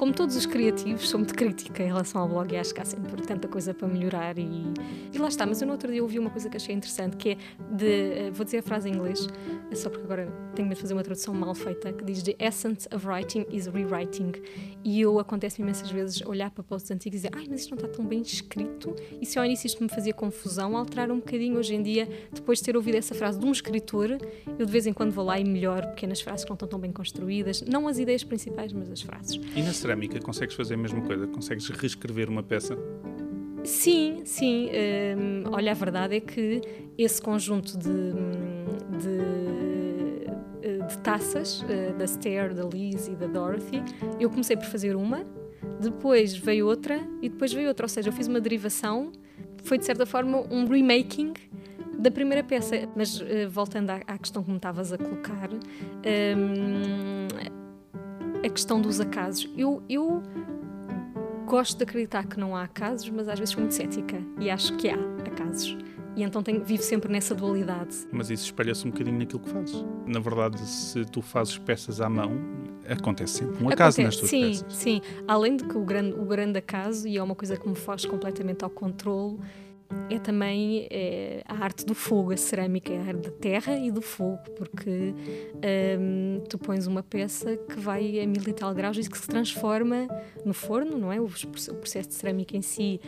Como 0.00 0.14
todos 0.14 0.34
os 0.34 0.46
criativos, 0.46 1.10
sou 1.10 1.20
muito 1.20 1.34
crítica 1.34 1.82
em 1.82 1.88
relação 1.88 2.22
ao 2.22 2.26
blog 2.26 2.50
e 2.54 2.56
acho 2.56 2.72
que 2.72 2.80
há 2.80 2.86
sempre 2.86 3.20
tanta 3.20 3.46
coisa 3.46 3.74
para 3.74 3.86
melhorar. 3.86 4.38
E, 4.38 4.72
e 5.12 5.18
lá 5.18 5.28
está. 5.28 5.44
Mas 5.44 5.60
eu 5.60 5.66
no 5.66 5.74
outro 5.74 5.92
dia 5.92 6.02
ouvi 6.02 6.18
uma 6.18 6.30
coisa 6.30 6.48
que 6.48 6.56
achei 6.56 6.74
interessante, 6.74 7.18
que 7.18 7.32
é 7.32 7.36
de. 7.70 7.86
eh, 7.86 8.30
Vou 8.30 8.42
dizer 8.42 8.60
a 8.60 8.62
frase 8.62 8.88
em 8.88 8.94
inglês, 8.94 9.28
só 9.74 9.90
porque 9.90 10.04
agora 10.04 10.32
tenho 10.54 10.66
medo 10.66 10.76
de 10.76 10.80
fazer 10.80 10.94
uma 10.94 11.02
tradução 11.02 11.34
mal 11.34 11.54
feita, 11.54 11.92
que 11.92 12.02
diz: 12.02 12.22
The 12.22 12.34
essence 12.38 12.88
of 12.94 13.06
writing 13.06 13.44
is 13.52 13.66
rewriting. 13.66 14.32
E 14.82 15.02
eu 15.02 15.18
acontece 15.18 15.60
imensas 15.60 15.90
vezes 15.90 16.22
olhar 16.22 16.50
para 16.50 16.64
posts 16.64 16.90
antigos 16.90 17.22
e 17.22 17.28
dizer: 17.28 17.38
Ai, 17.38 17.46
mas 17.50 17.60
isto 17.60 17.72
não 17.72 17.76
está 17.76 17.88
tão 17.88 18.06
bem 18.06 18.22
escrito. 18.22 18.96
E 19.20 19.26
se 19.26 19.38
ao 19.38 19.44
início 19.44 19.66
isto 19.66 19.82
me 19.82 19.90
fazia 19.90 20.14
confusão, 20.14 20.78
alterar 20.78 21.10
um 21.10 21.16
bocadinho 21.16 21.58
hoje 21.58 21.74
em 21.74 21.82
dia, 21.82 22.08
depois 22.32 22.60
de 22.60 22.64
ter 22.64 22.74
ouvido 22.74 22.94
essa 22.94 23.14
frase 23.14 23.38
de 23.38 23.44
um 23.44 23.52
escritor, 23.52 24.16
eu 24.58 24.64
de 24.64 24.72
vez 24.72 24.86
em 24.86 24.94
quando 24.94 25.12
vou 25.12 25.26
lá 25.26 25.38
e 25.38 25.44
melhoro 25.44 25.88
pequenas 25.88 26.22
frases 26.22 26.42
que 26.46 26.50
não 26.50 26.54
estão 26.54 26.66
tão 26.68 26.78
bem 26.80 26.90
construídas. 26.90 27.60
Não 27.60 27.86
as 27.86 27.98
ideias 27.98 28.24
principais, 28.24 28.72
mas 28.72 28.90
as 28.90 29.02
frases. 29.02 29.38
E 29.54 29.60
na 29.60 29.74
cerâmica 29.90 30.20
consegues 30.20 30.54
fazer 30.54 30.74
a 30.74 30.76
mesma 30.76 31.00
coisa? 31.00 31.26
Consegues 31.26 31.68
reescrever 31.68 32.28
uma 32.28 32.42
peça? 32.42 32.78
Sim, 33.64 34.22
sim. 34.24 34.70
hum, 35.18 35.44
olha, 35.52 35.72
a 35.72 35.74
verdade 35.74 36.16
é 36.16 36.20
que 36.20 36.60
esse 36.96 37.20
conjunto 37.20 37.76
de, 37.76 38.12
de, 38.98 40.86
de 40.86 40.98
taças, 40.98 41.64
eh, 41.68 41.92
da 41.92 42.06
Stair, 42.06 42.54
da 42.54 42.64
Liz 42.64 43.08
e 43.08 43.16
da 43.16 43.26
Dorothy, 43.26 43.82
eu 44.18 44.30
comecei 44.30 44.56
por 44.56 44.66
fazer 44.66 44.96
uma, 44.96 45.26
depois 45.80 46.36
veio 46.36 46.66
outra 46.66 47.00
e 47.20 47.28
depois 47.28 47.52
veio 47.52 47.68
outra. 47.68 47.84
Ou 47.84 47.88
seja, 47.88 48.08
eu 48.08 48.12
fiz 48.12 48.28
uma 48.28 48.40
derivação, 48.40 49.12
foi 49.62 49.76
de 49.76 49.84
certa 49.84 50.06
forma 50.06 50.38
um 50.50 50.66
remaking 50.66 51.34
da 51.98 52.10
primeira 52.10 52.44
peça. 52.44 52.88
Mas 52.96 53.20
eh, 53.20 53.46
voltando 53.46 53.90
à, 53.90 53.96
à 54.06 54.16
questão 54.16 54.42
que 54.42 54.50
me 54.50 54.56
estavas 54.56 54.90
a 54.92 54.98
colocar, 54.98 55.50
hum, 55.52 57.28
a 58.44 58.48
questão 58.48 58.80
dos 58.80 59.00
acasos. 59.00 59.48
Eu, 59.56 59.82
eu 59.88 60.22
gosto 61.46 61.76
de 61.76 61.84
acreditar 61.84 62.26
que 62.26 62.38
não 62.38 62.54
há 62.56 62.64
acasos, 62.64 63.08
mas 63.10 63.28
às 63.28 63.38
vezes 63.38 63.52
sou 63.52 63.60
muito 63.60 63.74
cética 63.74 64.20
e 64.38 64.48
acho 64.50 64.76
que 64.76 64.88
há 64.88 64.98
acasos. 65.26 65.76
E 66.16 66.22
então 66.22 66.42
tenho, 66.42 66.64
vivo 66.64 66.82
sempre 66.82 67.10
nessa 67.10 67.34
dualidade. 67.34 67.96
Mas 68.12 68.30
isso 68.30 68.44
espelha-se 68.44 68.86
um 68.86 68.90
bocadinho 68.90 69.18
naquilo 69.18 69.40
que 69.40 69.50
fazes. 69.50 69.84
Na 70.06 70.20
verdade, 70.20 70.58
se 70.60 71.04
tu 71.04 71.22
fazes 71.22 71.56
peças 71.58 72.00
à 72.00 72.08
mão, 72.08 72.32
acontece 72.88 73.38
sempre 73.38 73.64
um 73.64 73.68
acaso 73.68 74.00
Acontece, 74.00 74.02
nas 74.02 74.16
tuas 74.16 74.30
sim, 74.30 74.48
peças. 74.48 74.76
Sim, 74.76 75.00
além 75.28 75.56
de 75.56 75.64
que 75.64 75.76
o 75.76 75.84
grande, 75.84 76.14
o 76.14 76.24
grande 76.24 76.58
acaso, 76.58 77.06
e 77.06 77.16
é 77.16 77.22
uma 77.22 77.34
coisa 77.34 77.56
que 77.56 77.68
me 77.68 77.76
foge 77.76 78.08
completamente 78.08 78.64
ao 78.64 78.70
controle, 78.70 79.38
é 80.08 80.18
também 80.18 80.86
é, 80.90 81.42
a 81.46 81.54
arte 81.62 81.84
do 81.84 81.94
fogo, 81.94 82.32
a 82.32 82.36
cerâmica, 82.36 82.92
é 82.92 82.98
a 82.98 83.06
arte 83.06 83.22
da 83.22 83.30
terra 83.30 83.76
e 83.76 83.90
do 83.90 84.02
fogo, 84.02 84.38
porque 84.56 85.14
hum, 85.98 86.42
tu 86.48 86.58
pões 86.58 86.86
uma 86.86 87.02
peça 87.02 87.56
que 87.56 87.78
vai 87.78 88.20
a 88.20 88.26
mil 88.26 88.42
e 88.46 88.52
tal 88.52 88.74
graus 88.74 88.96
e 88.98 89.08
que 89.08 89.18
se 89.18 89.26
transforma 89.26 90.08
no 90.44 90.54
forno, 90.54 90.98
não 90.98 91.12
é? 91.12 91.20
O, 91.20 91.26
o 91.26 91.74
processo 91.74 92.08
de 92.08 92.14
cerâmica 92.14 92.56
em 92.56 92.62
si 92.62 93.00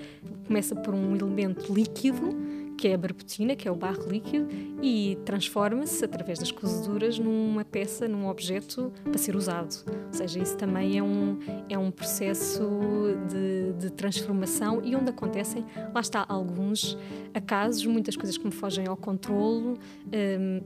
começa 0.46 0.74
por 0.74 0.94
um 0.94 1.14
elemento 1.14 1.72
líquido, 1.72 2.36
que 2.82 2.88
é 2.88 2.94
a 2.94 2.98
barbotina, 2.98 3.54
que 3.54 3.68
é 3.68 3.70
o 3.70 3.76
barro 3.76 4.08
líquido, 4.10 4.48
e 4.82 5.16
transforma-se 5.24 6.04
através 6.04 6.40
das 6.40 6.50
cozeduras 6.50 7.16
numa 7.16 7.64
peça, 7.64 8.08
num 8.08 8.26
objeto 8.26 8.92
para 9.04 9.16
ser 9.18 9.36
usado. 9.36 9.84
Ou 10.08 10.12
seja, 10.12 10.40
isso 10.40 10.56
também 10.56 10.98
é 10.98 11.02
um, 11.02 11.38
é 11.68 11.78
um 11.78 11.92
processo 11.92 12.64
de, 13.28 13.72
de 13.74 13.90
transformação 13.92 14.82
e 14.82 14.96
onde 14.96 15.10
acontecem, 15.10 15.64
lá 15.94 16.00
está, 16.00 16.26
alguns 16.28 16.98
acasos, 17.32 17.86
muitas 17.86 18.16
coisas 18.16 18.36
que 18.36 18.44
me 18.44 18.52
fogem 18.52 18.88
ao 18.88 18.96
controlo. 18.96 19.78
hum, 20.12 20.60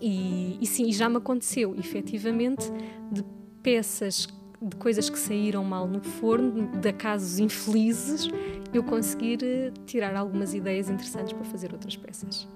e, 0.00 0.56
e 0.62 0.66
sim, 0.66 0.90
já 0.90 1.10
me 1.10 1.18
aconteceu, 1.18 1.74
efetivamente, 1.78 2.72
de 3.12 3.22
peças 3.62 4.26
de 4.60 4.76
coisas 4.76 5.08
que 5.08 5.18
saíram 5.18 5.64
mal 5.64 5.86
no 5.88 6.02
forno, 6.02 6.66
de 6.78 6.88
acasos 6.88 7.38
infelizes, 7.38 8.28
eu 8.72 8.82
conseguir 8.82 9.42
eh, 9.42 9.72
tirar 9.86 10.14
algumas 10.14 10.54
ideias 10.54 10.90
interessantes 10.90 11.32
para 11.32 11.44
fazer 11.44 11.72
outras 11.72 11.96
peças. 11.96 12.46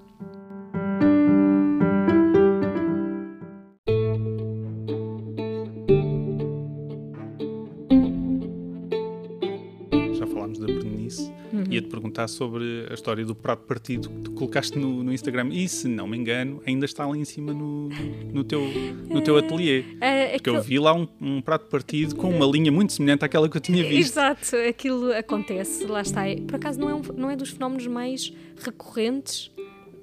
Sobre 12.27 12.87
a 12.89 12.93
história 12.93 13.23
do 13.25 13.33
prato 13.35 13.63
partido 13.65 14.09
que 14.09 14.21
tu 14.21 14.31
colocaste 14.31 14.77
no, 14.77 15.03
no 15.03 15.13
Instagram. 15.13 15.49
E, 15.51 15.67
se 15.67 15.87
não 15.87 16.07
me 16.07 16.17
engano, 16.17 16.61
ainda 16.65 16.85
está 16.85 17.05
lá 17.05 17.15
em 17.17 17.25
cima 17.25 17.53
no, 17.53 17.89
no, 18.33 18.43
teu, 18.43 18.61
no 19.09 19.21
teu 19.21 19.37
ateliê. 19.37 19.83
É, 20.01 20.33
Porque 20.33 20.49
eu 20.49 20.55
aquilo- 20.57 20.61
vi 20.63 20.79
lá 20.79 20.93
um, 20.93 21.07
um 21.21 21.41
prato 21.41 21.67
partido 21.67 22.15
com 22.15 22.29
uma 22.29 22.45
linha 22.45 22.71
muito 22.71 22.93
semelhante 22.93 23.23
àquela 23.25 23.47
que 23.49 23.57
eu 23.57 23.61
tinha 23.61 23.83
visto. 23.83 24.11
Exato, 24.11 24.55
aquilo 24.69 25.11
acontece, 25.13 25.85
lá 25.85 26.01
está. 26.01 26.27
É- 26.27 26.35
Por 26.37 26.55
acaso 26.55 26.79
não 26.79 26.89
é, 26.89 26.95
um- 26.95 27.01
não 27.15 27.29
é 27.29 27.35
dos 27.35 27.49
fenómenos 27.49 27.87
mais 27.87 28.33
recorrentes 28.57 29.51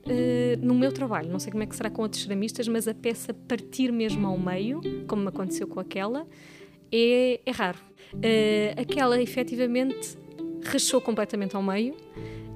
eh, 0.06 0.58
no 0.60 0.74
meu 0.74 0.90
trabalho. 0.92 1.30
Não 1.30 1.38
sei 1.38 1.50
como 1.52 1.62
é 1.62 1.66
que 1.66 1.76
será 1.76 1.88
com 1.90 2.02
outros 2.02 2.22
ceramistas, 2.22 2.66
mas 2.68 2.88
a 2.88 2.94
peça 2.94 3.32
partir 3.34 3.92
mesmo 3.92 4.26
ao 4.26 4.36
meio, 4.38 4.80
como 5.06 5.28
aconteceu 5.28 5.66
com 5.66 5.78
aquela, 5.78 6.26
é, 6.90 7.40
é 7.46 7.50
raro. 7.50 7.78
Eh, 8.22 8.74
aquela 8.76 9.20
efetivamente 9.22 10.18
rachou 10.64 11.00
completamente 11.00 11.56
ao 11.56 11.62
meio. 11.62 11.94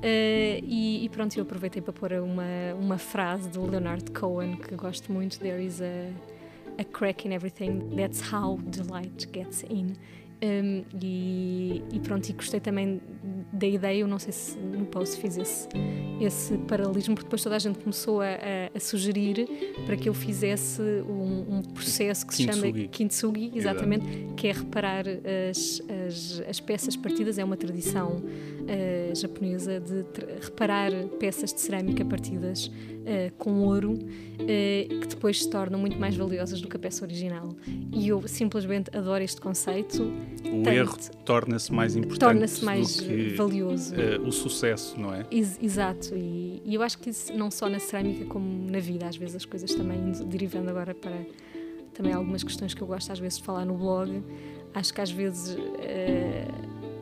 eh, 0.02 0.60
e, 0.62 1.04
e 1.04 1.08
pronto, 1.08 1.36
eu 1.36 1.42
aproveitei 1.42 1.82
para 1.82 1.92
pôr 1.92 2.12
uma, 2.12 2.74
uma 2.78 2.98
frase 2.98 3.48
do 3.48 3.64
Leonard 3.68 4.10
Cohen 4.12 4.56
que 4.56 4.74
gosto 4.74 5.12
muito: 5.12 5.38
There 5.38 5.62
is 5.64 5.80
a, 5.80 6.10
a 6.78 6.84
crack 6.84 7.26
in 7.26 7.32
everything, 7.32 7.80
that's 7.96 8.20
how 8.32 8.58
the 8.70 8.82
light 8.90 9.26
gets 9.32 9.62
in. 9.64 9.94
Um, 10.42 10.84
e, 11.02 11.82
e 11.92 11.98
pronto, 12.00 12.28
e 12.28 12.32
gostei 12.34 12.60
também 12.60 13.00
da 13.54 13.66
ideia, 13.66 14.00
eu 14.00 14.06
não 14.06 14.18
sei 14.18 14.32
se 14.34 14.58
no 14.58 14.84
post 14.84 15.18
fiz 15.18 15.38
esse, 15.38 15.66
esse 16.20 16.58
paralelismo, 16.58 17.14
porque 17.14 17.24
depois 17.26 17.42
toda 17.42 17.56
a 17.56 17.58
gente 17.58 17.78
começou 17.78 18.20
a, 18.20 18.26
a- 18.26 18.70
a 18.74 18.78
sugerir 18.80 19.48
para 19.86 19.96
que 19.96 20.10
eu 20.10 20.12
fizesse 20.14 20.82
um, 21.08 21.56
um 21.56 21.62
processo 21.62 22.26
que 22.26 22.34
se 22.34 22.44
Kintsugi. 22.44 22.72
chama 22.76 22.88
Kintsugi, 22.88 23.52
exatamente, 23.54 24.06
que 24.36 24.48
é 24.48 24.52
reparar 24.52 25.04
as, 25.08 25.82
as, 26.06 26.42
as 26.46 26.60
peças 26.60 26.96
partidas, 26.96 27.38
é 27.38 27.44
uma 27.44 27.56
tradição 27.56 28.22
eh, 28.68 29.12
japonesa 29.16 29.80
de 29.80 30.04
reparar 30.44 30.90
peças 31.18 31.50
de 31.54 31.60
cerâmica 31.62 32.04
partidas 32.04 32.70
eh, 33.06 33.30
com 33.38 33.60
ouro, 33.60 33.98
eh, 34.40 34.86
que 35.00 35.06
depois 35.06 35.42
se 35.42 35.48
tornam 35.48 35.78
muito 35.78 35.96
mais 35.98 36.16
valiosas 36.16 36.60
do 36.60 36.68
que 36.68 36.76
a 36.76 36.78
peça 36.80 37.04
original. 37.04 37.48
E 37.92 38.08
eu 38.08 38.26
simplesmente 38.28 38.90
adoro 38.96 39.22
este 39.22 39.40
conceito. 39.40 40.02
O 40.44 40.62
Tanto. 40.62 40.68
erro 40.70 40.96
torna-se 41.24 41.72
mais 41.72 41.94
importante 41.96 42.20
Torna-se 42.20 42.64
mais 42.64 43.00
que 43.00 43.28
valioso. 43.34 43.94
eh, 43.94 44.18
o 44.18 44.30
sucesso, 44.32 44.98
não 45.00 45.14
é? 45.14 45.24
Ex- 45.30 45.58
Exato, 45.62 46.14
e, 46.14 46.60
e 46.64 46.74
eu 46.74 46.82
acho 46.82 46.98
que 46.98 47.10
isso 47.10 47.32
não 47.32 47.50
só 47.50 47.68
na 47.68 47.78
cerâmica 47.78 48.24
como 48.26 48.70
na 48.70 48.78
vida, 48.80 49.06
às 49.06 49.16
vezes 49.16 49.36
as 49.36 49.44
coisas 49.44 49.72
também, 49.74 49.98
derivando 50.26 50.68
agora 50.70 50.94
para 50.94 51.16
também 51.94 52.12
algumas 52.12 52.42
questões 52.42 52.74
que 52.74 52.82
eu 52.82 52.86
gosto 52.86 53.10
às 53.12 53.18
vezes 53.18 53.38
de 53.38 53.44
falar 53.44 53.64
no 53.64 53.74
blog, 53.74 54.22
acho 54.74 54.92
que 54.92 55.00
às 55.00 55.10
vezes 55.10 55.56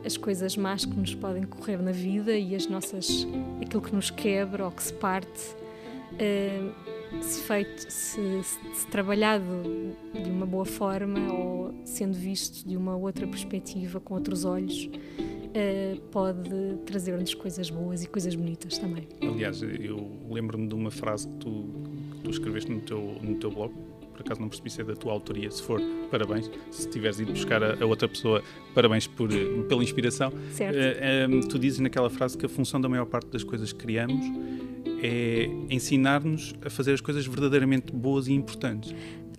as 0.04 0.16
coisas 0.16 0.56
más 0.56 0.84
que 0.84 0.94
nos 0.94 1.14
podem 1.14 1.42
correr 1.44 1.78
na 1.82 1.90
vida 1.92 2.36
e 2.36 2.54
as 2.54 2.66
nossas 2.66 3.26
aquilo 3.62 3.82
que 3.82 3.94
nos 3.94 4.10
quebra 4.10 4.66
ou 4.66 4.70
que 4.70 4.82
se 4.82 4.92
parte 4.92 5.30
uh, 5.30 5.63
se 7.20 7.42
feito 7.42 7.86
se, 7.90 8.42
se, 8.42 8.86
trabalhado 8.88 9.62
de 10.12 10.30
uma 10.30 10.46
boa 10.46 10.64
forma 10.64 11.32
ou 11.32 11.74
sendo 11.84 12.14
visto 12.14 12.66
de 12.66 12.76
uma 12.76 12.96
outra 12.96 13.26
perspectiva 13.26 14.00
com 14.00 14.14
outros 14.14 14.44
olhos 14.44 14.86
uh, 14.86 16.00
pode 16.10 16.50
trazer-nos 16.86 17.34
coisas 17.34 17.70
boas 17.70 18.04
e 18.04 18.08
coisas 18.08 18.34
bonitas 18.34 18.78
também 18.78 19.08
aliás 19.22 19.62
eu 19.62 20.10
lembro-me 20.30 20.68
de 20.68 20.74
uma 20.74 20.90
frase 20.90 21.28
que 21.28 21.36
tu, 21.36 21.66
que 22.12 22.18
tu 22.24 22.30
escreveste 22.30 22.70
no 22.70 22.80
teu 22.80 23.00
no 23.22 23.34
teu 23.36 23.50
blog 23.50 23.72
por 24.14 24.20
acaso 24.20 24.40
não 24.40 24.48
percebi 24.48 24.70
se 24.70 24.80
é 24.80 24.84
da 24.84 24.94
tua 24.94 25.12
autoria, 25.12 25.50
se 25.50 25.60
for, 25.60 25.80
parabéns. 26.08 26.48
Se 26.70 26.88
tiveres 26.88 27.18
ido 27.18 27.32
buscar 27.32 27.62
a, 27.64 27.82
a 27.82 27.84
outra 27.84 28.06
pessoa, 28.06 28.44
parabéns 28.72 29.08
por, 29.08 29.28
eh, 29.32 29.62
pela 29.68 29.82
inspiração. 29.82 30.32
Certo. 30.52 30.76
Uh, 30.76 31.48
tu 31.48 31.58
dizes 31.58 31.80
naquela 31.80 32.08
frase 32.08 32.38
que 32.38 32.46
a 32.46 32.48
função 32.48 32.80
da 32.80 32.88
maior 32.88 33.06
parte 33.06 33.26
das 33.30 33.42
coisas 33.42 33.72
que 33.72 33.80
criamos 33.80 34.24
é 35.04 35.50
ensinar-nos 35.68 36.54
a 36.64 36.70
fazer 36.70 36.94
as 36.94 37.00
coisas 37.00 37.26
verdadeiramente 37.26 37.92
boas 37.92 38.26
e 38.26 38.32
importantes. 38.32 38.94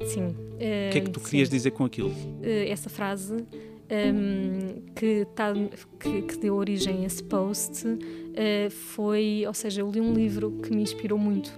Sim. 0.05 0.27
Uh, 0.27 0.89
o 0.89 0.91
que 0.91 0.98
é 0.98 1.01
que 1.01 1.10
tu 1.10 1.19
querias 1.19 1.50
dizer 1.50 1.72
com 1.72 1.86
aquilo? 1.86 2.10
Uh, 2.10 2.69
essa 2.69 2.89
frase 2.89 3.34
um, 3.34 3.45
ehm, 3.89 4.81
que, 4.95 5.25
tá, 5.36 5.53
que, 6.00 6.22
que, 6.22 6.38
deu 6.38 6.55
origem 6.55 7.03
a 7.03 7.07
esse 7.07 7.24
post 7.24 7.88
uh, 7.88 8.69
foi, 8.69 9.43
ou 9.48 9.53
seja, 9.53 9.81
eu 9.81 9.89
li 9.89 10.00
um 10.00 10.13
livro 10.13 10.51
que 10.62 10.69
me 10.74 10.84
inspirou 10.84 11.17
muito 11.17 11.51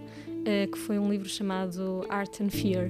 que 0.72 0.78
foi 0.78 0.98
um 0.98 1.12
livro 1.12 1.28
chamado 1.28 2.06
Art 2.08 2.40
and 2.40 2.50
Fear. 2.50 2.90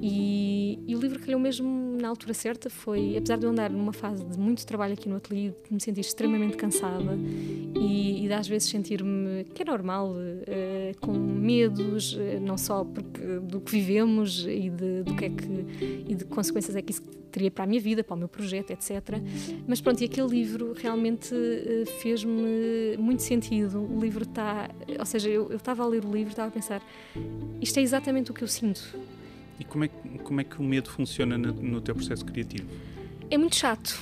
E, 0.00 0.55
e 0.86 0.94
o 0.94 1.00
livro 1.00 1.18
calhou 1.18 1.40
mesmo 1.40 1.98
na 2.00 2.08
altura 2.08 2.32
certa. 2.32 2.70
Foi, 2.70 3.16
apesar 3.16 3.36
de 3.38 3.44
eu 3.44 3.50
andar 3.50 3.70
numa 3.70 3.92
fase 3.92 4.24
de 4.24 4.38
muito 4.38 4.64
trabalho 4.64 4.92
aqui 4.92 5.08
no 5.08 5.16
ateliê, 5.16 5.50
de 5.50 5.74
me 5.74 5.80
sentir 5.80 6.00
extremamente 6.00 6.56
cansada 6.56 7.18
e, 7.74 8.24
e 8.24 8.28
de 8.28 8.32
às 8.32 8.46
vezes 8.46 8.68
sentir-me, 8.68 9.44
que 9.52 9.62
é 9.62 9.64
normal, 9.64 10.12
uh, 10.12 11.00
com 11.00 11.12
medos, 11.12 12.14
uh, 12.14 12.40
não 12.40 12.56
só 12.56 12.84
porque, 12.84 13.20
do 13.42 13.60
que 13.60 13.72
vivemos 13.72 14.46
e 14.46 14.70
de, 14.70 15.02
do 15.02 15.16
que 15.16 15.24
é 15.24 15.30
que 15.30 16.04
e 16.08 16.14
de 16.14 16.24
consequências 16.24 16.76
é 16.76 16.82
que 16.82 16.92
isso 16.92 17.02
teria 17.32 17.50
para 17.50 17.64
a 17.64 17.66
minha 17.66 17.80
vida, 17.80 18.04
para 18.04 18.14
o 18.14 18.18
meu 18.18 18.28
projeto, 18.28 18.70
etc. 18.70 19.20
Mas 19.66 19.80
pronto, 19.80 20.00
e 20.00 20.04
aquele 20.04 20.28
livro 20.28 20.72
realmente 20.72 21.34
fez-me 22.00 22.96
muito 22.98 23.22
sentido. 23.22 23.82
O 23.82 24.00
livro 24.00 24.22
está, 24.22 24.70
ou 24.98 25.04
seja, 25.04 25.28
eu, 25.28 25.50
eu 25.50 25.56
estava 25.56 25.82
a 25.82 25.86
ler 25.86 26.02
o 26.04 26.10
livro, 26.10 26.30
estava 26.30 26.48
a 26.48 26.50
pensar, 26.50 26.80
isto 27.60 27.78
é 27.78 27.82
exatamente 27.82 28.30
o 28.30 28.34
que 28.34 28.42
eu 28.42 28.48
sinto. 28.48 28.96
E 29.58 29.64
como 29.64 29.84
é, 29.84 29.88
como 30.22 30.40
é 30.40 30.44
que 30.44 30.58
o 30.58 30.62
medo 30.62 30.90
funciona 30.90 31.36
no, 31.38 31.52
no 31.52 31.80
teu 31.80 31.94
processo 31.94 32.24
criativo? 32.24 32.68
É 33.30 33.38
muito 33.38 33.56
chato 33.56 33.98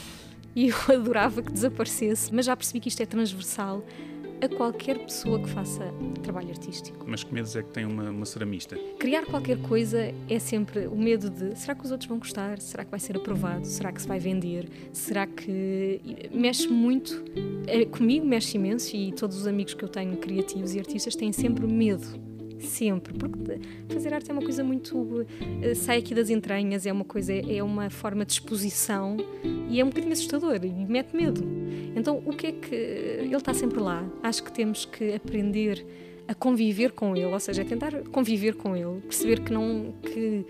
e 0.54 0.68
eu 0.68 0.76
adorava 0.88 1.42
que 1.42 1.52
desaparecesse, 1.52 2.34
mas 2.34 2.46
já 2.46 2.56
percebi 2.56 2.80
que 2.80 2.88
isto 2.88 3.02
é 3.02 3.06
transversal 3.06 3.84
a 4.40 4.49
qualquer 4.49 4.99
pessoa 4.99 5.40
que 5.40 5.49
faça 5.49 5.92
trabalho 6.23 6.50
artístico. 6.50 7.04
Mas 7.08 7.25
que 7.25 7.32
medos 7.32 7.54
é 7.56 7.62
que 7.62 7.70
tem 7.70 7.84
uma, 7.84 8.11
uma 8.11 8.26
ceramista? 8.26 8.76
Criar 8.99 9.25
qualquer 9.25 9.58
coisa 9.62 10.12
é 10.28 10.38
sempre 10.38 10.87
o 10.87 10.96
medo 10.96 11.30
de 11.30 11.58
será 11.58 11.75
que 11.75 11.84
os 11.84 11.90
outros 11.90 12.08
vão 12.08 12.18
gostar? 12.18 12.61
Será 12.61 12.84
que 12.84 12.90
vai 12.90 13.00
ser 13.00 13.16
aprovado? 13.16 13.66
Será 13.66 13.92
que 13.92 14.02
se 14.02 14.08
vai 14.08 14.18
vender? 14.18 14.68
Será 14.92 15.26
que. 15.26 16.00
Mexe 16.32 16.68
muito. 16.68 17.25
É, 17.66 17.84
comigo 17.87 18.26
mexe 18.26 18.58
imenso 18.58 18.94
e 18.94 19.12
todos 19.12 19.37
os 19.38 19.46
amigos 19.46 19.73
que 19.73 19.84
eu 19.84 19.88
tenho, 19.88 20.16
criativos 20.16 20.75
e 20.75 20.78
artistas, 20.78 21.16
têm 21.16 21.32
sempre 21.32 21.66
medo 21.66 22.24
sempre, 22.66 23.14
porque 23.14 23.61
fazer 23.88 24.12
arte 24.12 24.30
é 24.30 24.33
uma 24.33 24.42
coisa 24.42 24.64
muito 24.64 24.97
uh, 24.97 25.26
sai 25.75 25.99
aqui 25.99 26.14
das 26.14 26.30
entranhas, 26.30 26.87
é 26.87 26.92
uma 26.92 27.04
coisa, 27.04 27.33
é 27.33 27.62
uma 27.62 27.90
forma 27.90 28.25
de 28.25 28.33
exposição 28.33 29.16
e 29.68 29.80
é 29.80 29.85
um 29.85 29.88
bocadinho 29.88 30.12
assustador 30.12 30.59
e 30.64 30.68
mete 30.68 31.14
medo. 31.14 31.42
Então, 31.97 32.23
o 32.25 32.30
que 32.30 32.47
é 32.49 32.52
que 32.52 32.75
ele 32.75 33.37
está 33.37 33.54
sempre 33.54 33.80
lá? 33.80 34.04
Acho 34.23 34.42
que 34.42 34.52
temos 34.52 34.85
que 34.85 35.14
aprender 35.14 35.85
a 36.26 36.35
conviver 36.35 36.92
com 36.92 37.14
ele, 37.14 37.26
ou 37.26 37.40
seja, 37.40 37.62
a 37.62 37.64
tentar 37.64 37.92
conviver 38.11 38.54
com 38.54 38.75
ele, 38.75 39.00
perceber 39.02 39.40
que 39.40 39.52
não 39.52 39.94
que 40.02 40.47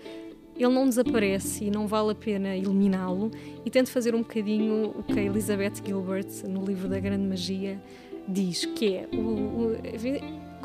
ele 0.57 0.73
não 0.73 0.85
desaparece 0.85 1.65
e 1.65 1.71
não 1.71 1.85
vale 1.85 2.11
a 2.11 2.15
pena 2.15 2.55
eliminá-lo 2.55 3.29
e 3.65 3.69
tento 3.69 3.91
fazer 3.91 4.15
um 4.15 4.19
bocadinho 4.19 4.93
o 4.97 5.03
que 5.03 5.19
a 5.19 5.23
Elizabeth 5.23 5.83
Gilbert 5.85 6.47
no 6.47 6.63
livro 6.63 6.87
da 6.87 6.97
Grande 6.97 7.27
Magia 7.27 7.81
diz, 8.27 8.65
que 8.65 8.95
é 8.95 9.09
o, 9.13 9.17
o 9.17 9.75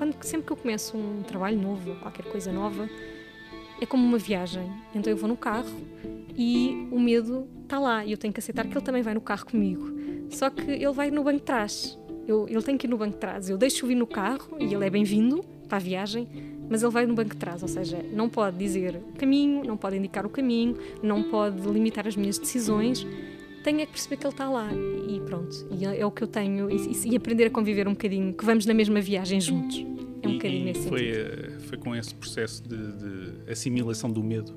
quando, 0.00 0.14
sempre 0.22 0.46
que 0.46 0.52
eu 0.54 0.56
começo 0.56 0.96
um 0.96 1.22
trabalho 1.22 1.60
novo, 1.60 1.94
qualquer 1.96 2.24
coisa 2.24 2.50
nova, 2.50 2.88
é 3.78 3.84
como 3.84 4.02
uma 4.02 4.16
viagem. 4.16 4.66
Então 4.94 5.12
eu 5.12 5.16
vou 5.16 5.28
no 5.28 5.36
carro 5.36 5.68
e 6.34 6.88
o 6.90 6.98
medo 6.98 7.46
está 7.62 7.78
lá 7.78 8.02
e 8.02 8.10
eu 8.10 8.16
tenho 8.16 8.32
que 8.32 8.40
aceitar 8.40 8.66
que 8.66 8.72
ele 8.72 8.80
também 8.82 9.02
vai 9.02 9.12
no 9.12 9.20
carro 9.20 9.44
comigo. 9.44 9.92
Só 10.30 10.48
que 10.48 10.70
ele 10.70 10.92
vai 10.92 11.10
no 11.10 11.22
banco 11.22 11.36
de 11.36 11.42
trás. 11.42 11.98
Eu, 12.26 12.48
ele 12.48 12.62
tem 12.62 12.78
que 12.78 12.86
ir 12.86 12.88
no 12.88 12.96
banco 12.96 13.12
de 13.12 13.18
trás. 13.18 13.50
Eu 13.50 13.58
deixo-o 13.58 13.88
vir 13.88 13.94
no 13.94 14.06
carro 14.06 14.56
e 14.58 14.72
ele 14.72 14.86
é 14.86 14.88
bem-vindo 14.88 15.44
para 15.68 15.76
a 15.76 15.80
viagem, 15.80 16.26
mas 16.70 16.82
ele 16.82 16.92
vai 16.92 17.04
no 17.04 17.14
banco 17.14 17.34
de 17.34 17.36
trás, 17.36 17.62
ou 17.62 17.68
seja, 17.68 18.02
não 18.10 18.26
pode 18.26 18.56
dizer 18.56 18.96
o 18.96 19.18
caminho, 19.18 19.62
não 19.64 19.76
pode 19.76 19.98
indicar 19.98 20.24
o 20.24 20.30
caminho, 20.30 20.78
não 21.02 21.24
pode 21.24 21.60
limitar 21.68 22.08
as 22.08 22.16
minhas 22.16 22.38
decisões. 22.38 23.06
Tenho 23.62 23.80
é 23.80 23.86
que 23.86 23.92
perceber 23.92 24.16
que 24.16 24.26
ele 24.26 24.32
está 24.32 24.48
lá 24.48 24.70
e 24.72 25.20
pronto. 25.20 25.68
E 25.70 25.84
é, 25.84 26.00
é 26.00 26.06
o 26.06 26.10
que 26.10 26.22
eu 26.22 26.28
tenho 26.28 26.70
e, 26.70 27.10
e, 27.10 27.16
aprender 27.16 27.46
a 27.46 27.50
conviver 27.50 27.86
um 27.86 27.92
bocadinho, 27.92 28.32
que 28.32 28.44
vamos 28.44 28.64
na 28.64 28.72
mesma 28.72 29.00
viagem 29.00 29.40
juntos. 29.40 29.84
É 30.22 30.28
um 30.28 30.32
e, 30.32 30.34
bocadinho 30.34 30.64
nesse 30.64 30.88
foi, 30.88 31.12
sentido. 31.12 31.54
Eh, 31.56 31.58
foi 31.60 31.78
com 31.78 31.94
esse 31.94 32.14
processo 32.14 32.62
de, 32.62 32.76
de 32.76 33.50
assimilação 33.50 34.10
do 34.10 34.22
medo 34.22 34.54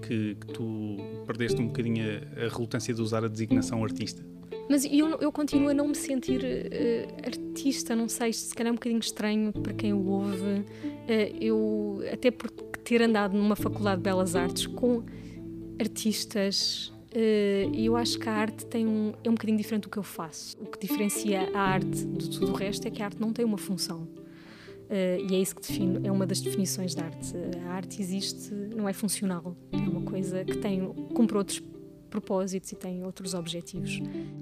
que, 0.00 0.34
que, 0.34 0.46
tu 0.48 0.96
perdeste 1.26 1.60
um 1.60 1.66
bocadinho 1.66 2.04
a, 2.04 2.46
a, 2.46 2.48
relutância 2.48 2.92
de 2.92 3.00
usar 3.00 3.24
a 3.24 3.28
designação 3.28 3.82
artista? 3.84 4.24
Mas 4.68 4.84
eu, 4.84 5.18
eu 5.20 5.32
continuo 5.32 5.68
a 5.68 5.74
não 5.74 5.88
me 5.88 5.96
sentir 5.96 6.40
uh, 6.40 7.26
artista, 7.26 7.96
não 7.96 8.08
sei, 8.08 8.32
se 8.32 8.54
calhar 8.54 8.68
é 8.68 8.72
um 8.72 8.76
bocadinho 8.76 9.00
estranho 9.00 9.52
para 9.52 9.72
quem 9.72 9.92
o 9.92 10.06
ouve. 10.06 10.36
Uh, 10.36 11.36
eu, 11.40 12.02
até 12.12 12.30
por 12.30 12.50
ter 12.50 13.02
andado 13.02 13.36
numa 13.36 13.56
faculdade 13.56 13.96
de 13.96 14.04
belas 14.04 14.36
artes 14.36 14.66
com 14.66 15.02
artistas 15.80 16.92
e 17.14 17.86
eu 17.86 17.96
acho 17.96 18.18
que 18.18 18.28
a 18.28 18.32
arte 18.32 18.64
tem 18.66 18.86
um, 18.86 19.12
é 19.24 19.28
um 19.28 19.32
bocadinho 19.32 19.58
diferente 19.58 19.82
do 19.82 19.88
que 19.88 19.98
eu 19.98 20.02
faço. 20.02 20.56
O 20.60 20.66
que 20.66 20.78
diferencia 20.86 21.50
a 21.54 21.60
arte 21.60 22.04
de 22.04 22.30
tudo 22.30 22.52
o 22.52 22.54
resto 22.54 22.86
é 22.86 22.90
que 22.90 23.02
a 23.02 23.06
arte 23.06 23.20
não 23.20 23.32
tem 23.32 23.44
uma 23.44 23.58
função. 23.58 24.02
Uh, 24.90 25.24
e 25.30 25.36
é 25.36 25.38
isso 25.38 25.54
que 25.54 25.62
define, 25.62 26.00
é 26.04 26.10
uma 26.10 26.26
das 26.26 26.40
definições 26.40 26.94
da 26.94 27.04
arte. 27.04 27.32
A 27.64 27.70
arte 27.70 28.02
existe, 28.02 28.52
não 28.52 28.88
é 28.88 28.92
funcional, 28.92 29.56
é 29.72 29.76
uma 29.76 30.02
coisa 30.02 30.44
que 30.44 30.56
tem, 30.56 30.84
cumpre 31.14 31.36
outros 31.38 31.62
propósitos 32.10 32.72
e 32.72 32.74
tem 32.74 33.04
outros 33.04 33.34
objetivos. 33.34 34.00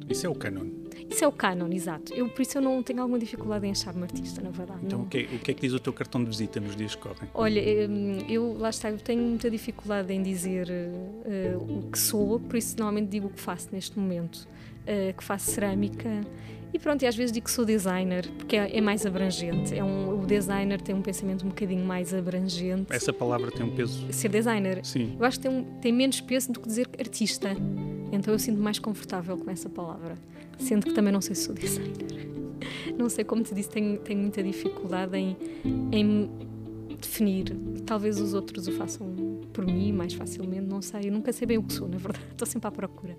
Isso 0.09 0.27
é 0.27 0.29
o 0.29 0.35
canon. 0.35 0.67
Isso 1.09 1.25
é 1.25 1.29
o 1.29 1.33
canon, 1.33 1.69
exato. 1.73 2.13
Eu, 2.15 2.29
por 2.29 2.43
isso 2.43 2.59
eu 2.59 2.63
não 2.63 2.83
tenho 2.83 3.01
alguma 3.01 3.19
dificuldade 3.19 3.67
em 3.67 3.71
achar-me 3.71 4.03
artista, 4.03 4.41
na 4.41 4.51
verdade. 4.51 4.81
Então, 4.85 5.03
o 5.03 5.07
que, 5.07 5.19
é, 5.19 5.23
o 5.23 5.39
que, 5.39 5.51
é, 5.51 5.55
que 5.55 5.61
diz 5.61 5.73
o 5.73 5.81
teu 5.81 5.93
cartão 5.93 6.23
de 6.23 6.31
visita 6.31 6.61
nos 6.61 6.75
dias 6.75 6.95
que 6.95 7.03
correm? 7.03 7.29
Olha, 7.35 7.63
hum, 7.89 8.19
eu, 8.29 8.57
lá 8.59 8.71
está, 8.71 8.91
eu 8.91 8.99
tenho 8.99 9.23
muita 9.23 9.51
dificuldade 9.51 10.13
em 10.13 10.23
dizer 10.23 10.69
uh, 10.69 11.79
o 11.79 11.91
que 11.91 11.99
sou, 11.99 12.41
por 12.41 12.57
isso 12.57 12.77
normalmente 12.79 13.09
digo 13.09 13.27
o 13.29 13.31
que 13.31 13.41
faço 13.41 13.69
neste 13.73 13.99
momento. 13.99 14.49
Uh, 14.83 15.15
que 15.15 15.23
faço 15.23 15.51
cerâmica 15.51 16.09
e 16.73 16.79
pronto, 16.79 17.03
e 17.03 17.07
às 17.07 17.17
vezes 17.17 17.33
digo 17.33 17.47
que 17.47 17.51
sou 17.51 17.65
designer, 17.65 18.29
porque 18.37 18.57
é, 18.57 18.77
é 18.77 18.81
mais 18.81 19.07
abrangente. 19.07 19.75
É 19.75 19.83
um, 19.83 20.23
o 20.23 20.27
designer 20.27 20.81
tem 20.81 20.95
um 20.95 21.01
pensamento 21.01 21.45
um 21.45 21.49
bocadinho 21.49 21.85
mais 21.85 22.13
abrangente. 22.13 22.93
Essa 22.93 23.13
palavra 23.13 23.51
tem 23.51 23.65
um 23.65 23.75
peso. 23.75 24.07
Ser 24.13 24.29
designer. 24.29 24.85
Sim. 24.85 25.17
Eu 25.19 25.25
acho 25.25 25.39
que 25.39 25.49
tem, 25.49 25.59
um, 25.59 25.65
tem 25.81 25.93
menos 25.93 26.21
peso 26.21 26.53
do 26.53 26.61
que 26.61 26.69
dizer 26.69 26.89
artista. 26.99 27.57
Então 28.13 28.33
eu 28.33 28.39
sinto 28.39 28.61
mais 28.61 28.79
confortável 28.79 29.37
com 29.39 29.51
essa 29.51 29.69
palavra. 29.69 30.17
Sendo 30.59 30.87
que 30.87 30.95
também 30.95 31.13
não 31.13 31.21
sei 31.21 31.35
se 31.35 31.45
sou 31.45 31.55
designer. 31.55 32.29
Não 32.97 33.09
sei, 33.09 33.25
como 33.25 33.43
te 33.43 33.55
disse, 33.55 33.69
tenho, 33.69 33.99
tenho 33.99 34.21
muita 34.21 34.43
dificuldade 34.43 35.17
em, 35.17 35.37
em 35.93 36.31
definir. 37.01 37.57
Talvez 37.87 38.21
os 38.21 38.35
outros 38.35 38.67
o 38.67 38.73
façam 38.73 39.07
por 39.53 39.65
mim 39.65 39.93
mais 39.93 40.15
facilmente, 40.15 40.67
não 40.67 40.83
sei. 40.83 41.09
Eu 41.09 41.13
nunca 41.13 41.33
sei 41.33 41.47
bem 41.47 41.59
o 41.59 41.63
que 41.63 41.73
sou, 41.73 41.89
na 41.89 41.97
verdade. 41.97 42.25
Estou 42.33 42.47
sempre 42.47 42.69
à 42.69 42.71
procura. 42.71 43.17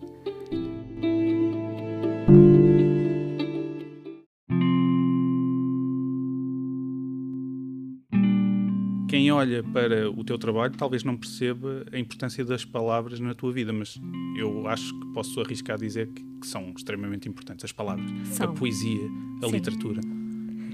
Olha 9.40 9.64
para 9.64 10.12
o 10.12 10.24
teu 10.24 10.38
trabalho 10.38 10.74
talvez 10.76 11.04
não 11.04 11.16
perceba 11.16 11.86
a 11.92 11.98
importância 11.98 12.44
das 12.44 12.66
palavras 12.66 13.20
na 13.20 13.34
tua 13.34 13.52
vida, 13.52 13.72
mas 13.72 14.00
eu 14.38 14.68
acho 14.68 14.98
que 15.00 15.14
posso 15.14 15.40
arriscar 15.40 15.76
a 15.76 15.80
dizer 15.80 16.08
que, 16.08 16.24
que 16.42 16.48
são 16.48 16.74
extremamente 16.76 17.30
importantes 17.30 17.66
as 17.66 17.72
palavras, 17.72 18.06
são. 18.28 18.50
a 18.50 18.52
poesia, 18.54 19.10
a 19.42 19.48
Sim. 19.48 19.54
literatura. 19.54 20.02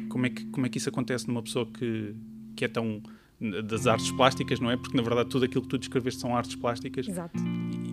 Como 0.10 0.26
é, 0.26 0.30
que, 0.30 0.46
como 0.46 0.66
é 0.66 0.70
que 0.70 0.78
isso 0.78 0.90
acontece 0.90 1.28
numa 1.28 1.44
pessoa 1.44 1.66
que, 1.66 2.16
que 2.56 2.66
é 2.66 2.68
tão 2.68 3.04
das 3.66 3.86
artes 3.86 4.12
plásticas, 4.12 4.60
não 4.60 4.72
é? 4.72 4.78
Porque 4.78 4.96
na 4.96 5.04
verdade 5.04 5.30
tudo 5.30 5.46
aquilo 5.46 5.62
que 5.62 5.68
tu 5.68 5.78
descreveste 5.78 6.22
são 6.22 6.36
artes 6.36 6.56
plásticas. 6.56 7.08
Exato. 7.08 7.38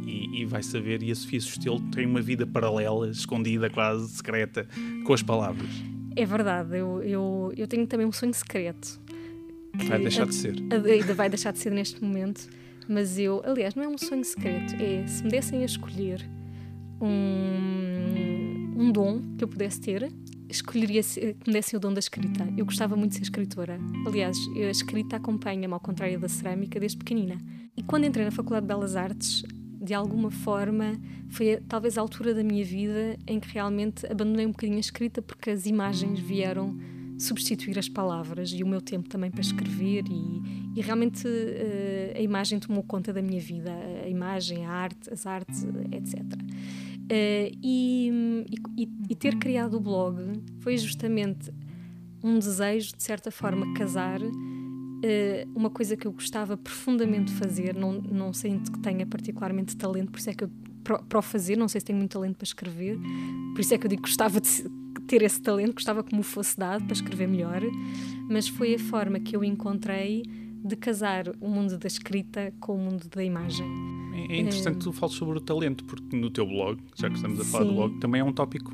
E, 0.07 0.41
e 0.41 0.45
vai 0.47 0.63
saber, 0.63 1.03
e 1.03 1.11
a 1.11 1.15
Sofia 1.15 1.41
Sustelo 1.41 1.81
tem 1.91 2.07
uma 2.07 2.23
vida 2.23 2.47
paralela, 2.47 3.11
escondida, 3.11 3.69
quase 3.69 4.09
secreta, 4.09 4.67
com 5.05 5.13
as 5.13 5.23
palavras. 5.23 5.69
É 6.17 6.25
verdade, 6.25 6.79
eu, 6.79 7.03
eu, 7.03 7.53
eu 7.57 7.67
tenho 7.67 7.87
também 7.87 8.07
um 8.07 8.13
sonho 8.13 8.33
secreto 8.35 9.01
Vai 9.75 9.99
deixar 9.99 10.27
de 10.27 10.35
ser. 10.35 10.57
Ainda 10.71 11.15
vai 11.15 11.29
deixar 11.29 11.53
de 11.53 11.59
ser 11.59 11.71
neste 11.71 12.03
momento. 12.03 12.49
Mas 12.89 13.19
eu, 13.19 13.43
aliás, 13.45 13.75
não 13.75 13.85
é 13.85 13.89
um 13.89 13.99
sonho 13.99 14.25
secreto, 14.25 14.75
é 14.75 15.07
se 15.07 15.23
me 15.23 15.31
dessem 15.31 15.63
a 15.63 15.65
escolher 15.65 16.29
um, 17.01 18.75
um 18.77 18.93
dom 18.93 19.21
que 19.37 19.45
eu 19.45 19.49
pudesse 19.49 19.81
ter, 19.81 20.13
escolheria 20.49 21.03
que 21.03 21.37
me 21.47 21.53
dessem 21.53 21.77
o 21.77 21.81
dom 21.81 21.93
da 21.93 22.01
escrita. 22.01 22.47
Eu 22.57 22.65
gostava 22.65 22.97
muito 22.97 23.13
de 23.13 23.17
ser 23.19 23.23
escritora. 23.23 23.79
Aliás, 24.07 24.37
a 24.57 24.71
escrita 24.71 25.17
acompanha-me, 25.17 25.73
ao 25.73 25.81
contrário 25.81 26.19
da 26.19 26.29
cerâmica, 26.29 26.79
desde 26.79 26.99
pequenina. 26.99 27.39
E 27.77 27.83
quando 27.83 28.05
entrei 28.05 28.25
na 28.25 28.31
Faculdade 28.31 28.67
de 28.67 28.69
Belas 28.69 28.97
Artes, 28.97 29.43
de 29.81 29.95
alguma 29.95 30.31
forma, 30.31 31.01
foi 31.29 31.57
talvez 31.69 31.99
a 31.99 32.01
altura 32.01 32.35
da 32.35 32.45
minha 32.45 32.65
vida 32.65 33.19
em 33.27 33.41
que 33.41 33.49
realmente 33.53 34.07
abandonei 34.07 34.47
um 34.47 34.51
bocadinho 34.51 34.77
a 34.77 34.81
escrita 34.81 35.21
porque 35.21 35.51
as 35.51 35.67
imagens 35.67 36.21
vieram 36.21 36.77
substituir 37.23 37.79
as 37.79 37.89
palavras 37.89 38.51
e 38.53 38.63
o 38.63 38.67
meu 38.67 38.81
tempo 38.81 39.09
também 39.09 39.31
para 39.31 39.41
escrever 39.41 40.05
e, 40.09 40.43
e 40.77 40.81
realmente 40.81 41.27
uh, 41.27 42.19
a 42.19 42.21
imagem 42.21 42.59
tomou 42.59 42.83
conta 42.83 43.13
da 43.13 43.23
minha 43.23 43.41
vida, 43.41 43.73
a 44.05 44.09
imagem, 44.09 44.67
a 44.67 44.71
arte, 44.71 45.13
as 45.13 45.27
artes, 45.27 45.65
etc. 45.93 46.21
Uh, 46.21 47.07
eh, 47.09 47.53
e, 47.63 48.11
e, 48.77 48.89
e, 49.11 49.15
ter 49.15 49.37
criado 49.37 49.77
o 49.77 49.81
blog 49.81 50.17
foi 50.61 50.77
justamente 50.79 51.53
um 52.23 52.39
desejo, 52.39 52.97
de 52.97 53.03
certa 53.03 53.31
forma, 53.31 53.75
casar 53.75 54.21
uh, 54.23 54.31
uma 55.55 55.69
coisa 55.69 55.97
que 55.97 56.07
eu 56.07 56.13
gostava 56.13 56.57
profundamente 56.57 57.33
de 57.33 57.39
fazer, 57.39 57.75
não, 57.75 57.93
não 57.93 58.33
sinto 58.33 58.73
que 58.73 58.79
tenha 58.79 59.07
particularmente 59.07 59.77
talento, 59.77 60.11
por 60.11 60.19
isso 60.19 60.31
é 60.31 60.35
que 60.35 60.45
eu 60.45 60.51
para 60.83 61.19
o 61.19 61.23
fazer, 61.23 61.57
não 61.57 61.69
sei 61.69 61.81
se 61.81 61.85
tenho 61.85 61.99
muito 61.99 62.11
talento 62.11 62.37
para 62.37 62.45
escrever, 62.45 62.99
por 63.55 63.61
isso 63.61 63.73
é 63.73 63.79
que 63.79 63.87
eu 63.87 63.89
digo 63.89 64.03
que 64.03 64.09
gostava 64.09 64.41
de 64.41 64.49
ter 65.07 65.23
esse 65.23 65.41
talento, 65.41 65.75
gostava 65.75 66.03
que 66.03 66.15
me 66.15 66.23
fosse 66.23 66.57
dado 66.57 66.85
para 66.85 66.93
escrever 66.93 67.29
melhor, 67.29 67.63
mas 68.29 68.49
foi 68.49 68.75
a 68.75 68.79
forma 68.79 69.21
que 69.21 69.37
eu 69.37 69.45
encontrei 69.45 70.23
de 70.65 70.77
casar 70.77 71.25
o 71.41 71.49
mundo 71.49 71.77
da 71.77 71.87
escrita 71.87 72.53
com 72.61 72.77
o 72.77 72.79
mundo 72.79 73.09
da 73.09 73.23
imagem. 73.23 73.67
É, 74.15 74.37
é 74.37 74.41
interessante 74.41 74.79
que 74.79 74.85
tu 74.85 74.93
fales 74.93 75.17
sobre 75.17 75.39
o 75.39 75.41
talento, 75.41 75.85
porque 75.85 76.17
no 76.17 76.31
teu 76.31 76.47
blog, 76.47 76.79
já 76.97 77.09
que 77.09 77.17
estamos 77.17 77.41
a 77.41 77.45
falar 77.45 77.65
Sim. 77.65 77.71
do 77.71 77.77
blog, 77.77 77.99
também 77.99 78.21
é 78.21 78.25
um 78.25 78.33
tópico 78.33 78.73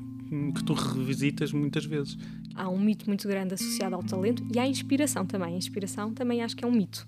que 0.55 0.63
tu 0.65 0.75
revisitas 0.75 1.53
muitas 1.53 1.85
vezes. 1.87 2.19
Há 2.55 2.69
um 2.69 2.79
mito 2.79 3.07
muito 3.07 3.27
grande 3.27 3.55
associado 3.55 3.95
ao 3.95 4.03
talento 4.03 4.47
e 4.55 4.59
à 4.59 4.67
inspiração 4.67 5.25
também. 5.25 5.55
A 5.55 5.57
inspiração 5.57 6.13
também 6.13 6.43
acho 6.43 6.55
que 6.55 6.65
é 6.65 6.69
um 6.69 6.73
mito. 6.73 7.07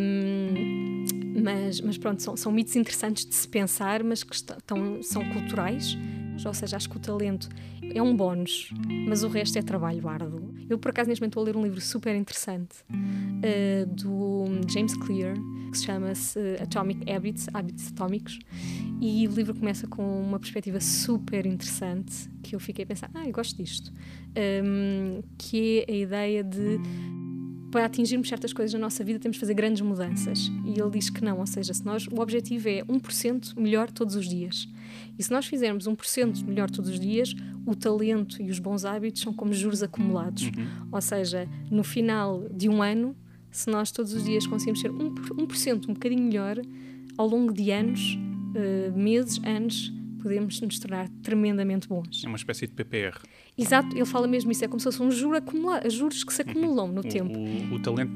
Um, 0.00 1.04
mas, 1.42 1.80
mas 1.80 1.98
pronto, 1.98 2.22
são, 2.22 2.36
são 2.36 2.50
mitos 2.50 2.74
interessantes 2.74 3.24
de 3.24 3.34
se 3.34 3.46
pensar, 3.46 4.02
mas 4.02 4.22
que 4.22 4.34
estão, 4.34 5.02
são 5.02 5.24
culturais 5.30 5.96
ou 6.44 6.54
seja, 6.54 6.76
acho 6.76 6.88
que 6.88 6.96
o 6.96 7.00
talento 7.00 7.48
é 7.82 8.02
um 8.02 8.14
bónus, 8.14 8.72
mas 9.06 9.22
o 9.22 9.28
resto 9.28 9.58
é 9.58 9.62
trabalho 9.62 10.08
árduo. 10.08 10.54
Eu, 10.68 10.78
por 10.78 10.90
acaso, 10.90 11.08
neste 11.08 11.22
momento 11.22 11.32
estou 11.32 11.42
a 11.42 11.46
ler 11.46 11.56
um 11.56 11.62
livro 11.62 11.80
super 11.80 12.14
interessante 12.14 12.76
uh, 12.90 13.86
do 13.86 14.44
James 14.68 14.94
Clear, 14.94 15.34
que 15.70 15.78
se 15.78 15.84
chama 15.84 16.14
-se 16.14 16.56
Atomic 16.60 17.10
Habits, 17.10 17.48
Hábitos 17.52 17.88
Atómicos, 17.88 18.38
e 19.00 19.26
o 19.26 19.30
livro 19.30 19.54
começa 19.54 19.86
com 19.86 20.22
uma 20.22 20.38
perspectiva 20.38 20.80
super 20.80 21.46
interessante, 21.46 22.28
que 22.42 22.54
eu 22.54 22.60
fiquei 22.60 22.84
a 22.84 22.86
pensar, 22.86 23.10
ah, 23.14 23.26
eu 23.26 23.32
gosto 23.32 23.56
disto, 23.56 23.92
um, 24.64 25.22
que 25.36 25.84
é 25.86 25.92
a 25.92 25.96
ideia 25.96 26.44
de 26.44 26.80
para 27.70 27.84
atingirmos 27.84 28.28
certas 28.28 28.52
coisas 28.52 28.72
na 28.72 28.80
nossa 28.80 29.04
vida 29.04 29.18
temos 29.18 29.36
de 29.36 29.40
fazer 29.40 29.54
grandes 29.54 29.82
mudanças. 29.82 30.50
E 30.64 30.80
ele 30.80 30.90
diz 30.90 31.10
que 31.10 31.22
não, 31.22 31.38
ou 31.38 31.46
seja, 31.46 31.74
se 31.74 31.84
nós, 31.84 32.06
o 32.06 32.20
objetivo 32.20 32.68
é 32.68 32.82
1% 32.82 33.58
melhor 33.58 33.90
todos 33.90 34.14
os 34.14 34.26
dias. 34.26 34.66
E 35.18 35.22
se 35.22 35.30
nós 35.30 35.46
fizermos 35.46 35.86
1% 35.86 36.46
melhor 36.46 36.70
todos 36.70 36.90
os 36.90 37.00
dias, 37.00 37.34
o 37.66 37.74
talento 37.74 38.40
e 38.40 38.50
os 38.50 38.58
bons 38.58 38.84
hábitos 38.84 39.22
são 39.22 39.32
como 39.32 39.52
juros 39.52 39.82
acumulados. 39.82 40.44
Uhum. 40.44 40.88
Ou 40.92 41.00
seja, 41.00 41.48
no 41.70 41.82
final 41.82 42.46
de 42.50 42.68
um 42.68 42.82
ano, 42.82 43.16
se 43.50 43.68
nós 43.68 43.90
todos 43.90 44.12
os 44.12 44.24
dias 44.24 44.46
conseguimos 44.46 44.80
ser 44.80 44.90
1%, 44.90 45.88
um 45.88 45.94
bocadinho 45.94 46.22
melhor, 46.22 46.60
ao 47.16 47.26
longo 47.26 47.52
de 47.52 47.70
anos, 47.70 48.16
uh, 48.54 48.96
meses, 48.96 49.40
anos, 49.44 49.92
podemos 50.22 50.60
nos 50.60 50.78
tornar 50.78 51.08
tremendamente 51.22 51.88
bons. 51.88 52.22
É 52.24 52.28
uma 52.28 52.36
espécie 52.36 52.66
de 52.66 52.72
PPR. 52.72 53.18
Exato, 53.56 53.96
ele 53.96 54.04
fala 54.04 54.26
mesmo 54.26 54.52
isso, 54.52 54.64
é 54.64 54.68
como 54.68 54.78
se 54.78 54.84
fosse 54.84 55.02
um 55.02 55.10
juro 55.10 55.36
acumulado, 55.36 55.88
juros 55.90 56.22
que 56.22 56.32
se 56.32 56.42
acumulam 56.42 56.88
no 56.88 57.00
o, 57.00 57.04
tempo. 57.04 57.38
O, 57.38 57.74
o, 57.74 57.82
talento, 57.82 58.12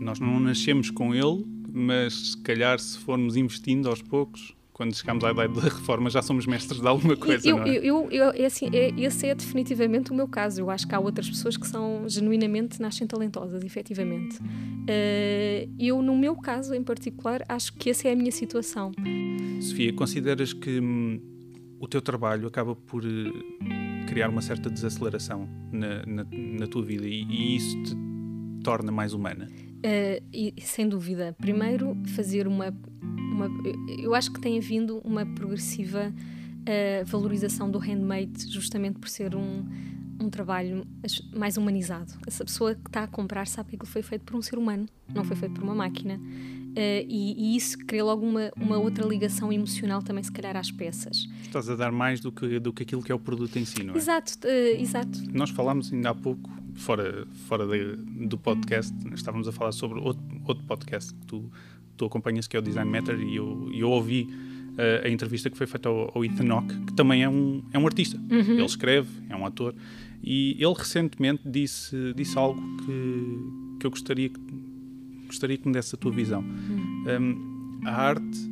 nós 0.00 0.18
não 0.18 0.40
nascemos 0.40 0.90
com 0.90 1.14
ele, 1.14 1.44
mas 1.72 2.32
se 2.32 2.38
calhar 2.38 2.78
se 2.78 2.98
formos 2.98 3.36
investindo 3.36 3.88
aos 3.88 4.02
poucos, 4.02 4.54
quando 4.80 4.96
chegamos 4.96 5.22
à 5.24 5.30
idade 5.30 5.52
da 5.52 5.60
reforma, 5.60 6.08
já 6.08 6.22
somos 6.22 6.46
mestres 6.46 6.80
de 6.80 6.88
alguma 6.88 7.14
coisa, 7.14 7.46
eu, 7.46 7.58
não 7.58 7.64
é? 7.64 7.76
Eu, 7.76 8.08
eu, 8.10 8.30
é 8.30 8.46
assim, 8.46 8.70
é, 8.72 8.88
esse 8.98 9.26
é 9.26 9.34
definitivamente 9.34 10.10
o 10.10 10.14
meu 10.14 10.26
caso. 10.26 10.62
Eu 10.62 10.70
acho 10.70 10.88
que 10.88 10.94
há 10.94 10.98
outras 10.98 11.28
pessoas 11.28 11.54
que 11.54 11.66
são 11.66 12.08
genuinamente, 12.08 12.80
nascem 12.80 13.06
talentosas, 13.06 13.62
efetivamente. 13.62 14.38
Uh, 14.38 15.70
eu, 15.78 16.00
no 16.00 16.16
meu 16.16 16.34
caso 16.34 16.72
em 16.74 16.82
particular, 16.82 17.44
acho 17.46 17.74
que 17.74 17.90
essa 17.90 18.08
é 18.08 18.12
a 18.12 18.16
minha 18.16 18.32
situação. 18.32 18.90
Sofia, 19.60 19.92
consideras 19.92 20.54
que 20.54 20.80
hum, 20.80 21.20
o 21.78 21.86
teu 21.86 22.00
trabalho 22.00 22.48
acaba 22.48 22.74
por 22.74 23.04
uh, 23.04 24.06
criar 24.08 24.30
uma 24.30 24.40
certa 24.40 24.70
desaceleração 24.70 25.46
na, 25.70 26.06
na, 26.06 26.26
na 26.32 26.66
tua 26.66 26.82
vida 26.82 27.06
e, 27.06 27.22
e, 27.24 27.56
isso 27.56 27.82
te 27.82 27.94
torna 28.64 28.90
mais 28.90 29.12
humana? 29.12 29.46
Uh, 29.84 30.24
e, 30.32 30.54
sem 30.62 30.88
dúvida. 30.88 31.36
Primeiro, 31.38 31.94
fazer 32.16 32.48
uma 32.48 32.74
uma, 33.40 33.50
eu 33.88 34.14
acho 34.14 34.30
que 34.32 34.40
tem 34.40 34.58
havido 34.58 34.98
uma 35.04 35.24
progressiva 35.24 36.12
uh, 36.12 37.04
valorização 37.06 37.70
do 37.70 37.78
handmade, 37.78 38.50
justamente 38.50 38.98
por 38.98 39.08
ser 39.08 39.34
um, 39.34 39.64
um 40.20 40.28
trabalho 40.28 40.86
mais 41.34 41.56
humanizado. 41.56 42.12
Essa 42.26 42.44
pessoa 42.44 42.74
que 42.74 42.88
está 42.88 43.04
a 43.04 43.06
comprar 43.06 43.46
sabe 43.46 43.70
que 43.70 43.76
aquilo 43.76 43.90
foi 43.90 44.02
feito 44.02 44.24
por 44.24 44.36
um 44.36 44.42
ser 44.42 44.58
humano, 44.58 44.86
não 45.14 45.24
foi 45.24 45.36
feito 45.36 45.54
por 45.54 45.64
uma 45.64 45.74
máquina. 45.74 46.20
Uh, 46.70 47.02
e, 47.08 47.34
e, 47.36 47.56
isso 47.56 47.76
cria 47.78 48.04
logo 48.04 48.24
uma, 48.24 48.52
uma 48.56 48.78
outra 48.78 49.04
ligação 49.04 49.52
emocional 49.52 50.02
também, 50.02 50.22
se 50.22 50.30
calhar, 50.30 50.56
às 50.56 50.70
peças. 50.70 51.26
Estás 51.42 51.68
a 51.68 51.74
dar 51.74 51.90
mais 51.90 52.20
do 52.20 52.30
que, 52.30 52.60
do 52.60 52.72
que 52.72 52.84
aquilo 52.84 53.02
que 53.02 53.10
é 53.10 53.14
o 53.14 53.18
produto 53.18 53.56
em 53.58 53.64
si, 53.64 53.82
não 53.82 53.94
é? 53.94 53.96
Exato, 53.96 54.38
uh, 54.44 54.80
exato. 54.80 55.18
Nós 55.32 55.50
falámos 55.50 55.92
ainda 55.92 56.10
há 56.10 56.14
pouco, 56.14 56.48
fora, 56.76 57.26
fora 57.48 57.66
de, 57.66 57.96
do 58.28 58.38
podcast, 58.38 58.94
estávamos 59.12 59.48
a 59.48 59.52
falar 59.52 59.72
sobre 59.72 59.98
outro, 59.98 60.22
outro 60.46 60.64
podcast 60.64 61.12
que 61.12 61.26
tu 61.26 61.50
tu 62.00 62.06
acompanhas, 62.06 62.46
que 62.46 62.56
é 62.56 62.60
o 62.60 62.62
Design 62.62 62.90
Matter, 62.90 63.20
e 63.20 63.36
eu, 63.36 63.70
eu 63.74 63.90
ouvi 63.90 64.22
uh, 64.22 65.06
a 65.06 65.08
entrevista 65.10 65.50
que 65.50 65.56
foi 65.56 65.66
feita 65.66 65.90
ao, 65.90 66.10
ao 66.14 66.24
Ethan 66.24 66.50
Hawke, 66.50 66.74
que 66.86 66.94
também 66.94 67.22
é 67.22 67.28
um, 67.28 67.62
é 67.72 67.78
um 67.78 67.86
artista. 67.86 68.16
Uhum. 68.16 68.54
Ele 68.54 68.64
escreve, 68.64 69.08
é 69.28 69.36
um 69.36 69.44
ator, 69.44 69.74
e 70.24 70.56
ele 70.58 70.74
recentemente 70.74 71.42
disse, 71.44 72.14
disse 72.16 72.38
algo 72.38 72.60
que, 72.78 73.78
que 73.80 73.86
eu 73.86 73.90
gostaria 73.90 74.30
que, 74.30 74.40
gostaria 75.26 75.58
que 75.58 75.66
me 75.68 75.74
desse 75.74 75.94
a 75.94 75.98
tua 75.98 76.10
visão. 76.10 76.40
Uhum. 76.40 77.04
Um, 77.06 77.86
a 77.86 77.92
arte 77.92 78.50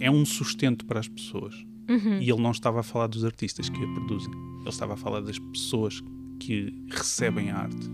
é 0.00 0.10
um 0.10 0.24
sustento 0.24 0.86
para 0.86 0.98
as 0.98 1.08
pessoas. 1.08 1.54
Uhum. 1.88 2.18
E 2.20 2.30
ele 2.30 2.42
não 2.42 2.50
estava 2.50 2.80
a 2.80 2.82
falar 2.82 3.06
dos 3.06 3.24
artistas 3.24 3.68
que 3.68 3.78
a 3.78 3.86
produzem, 3.86 4.32
ele 4.60 4.68
estava 4.68 4.94
a 4.94 4.96
falar 4.96 5.20
das 5.20 5.38
pessoas 5.38 6.02
que 6.40 6.72
recebem 6.90 7.50
a 7.50 7.58
arte. 7.58 7.90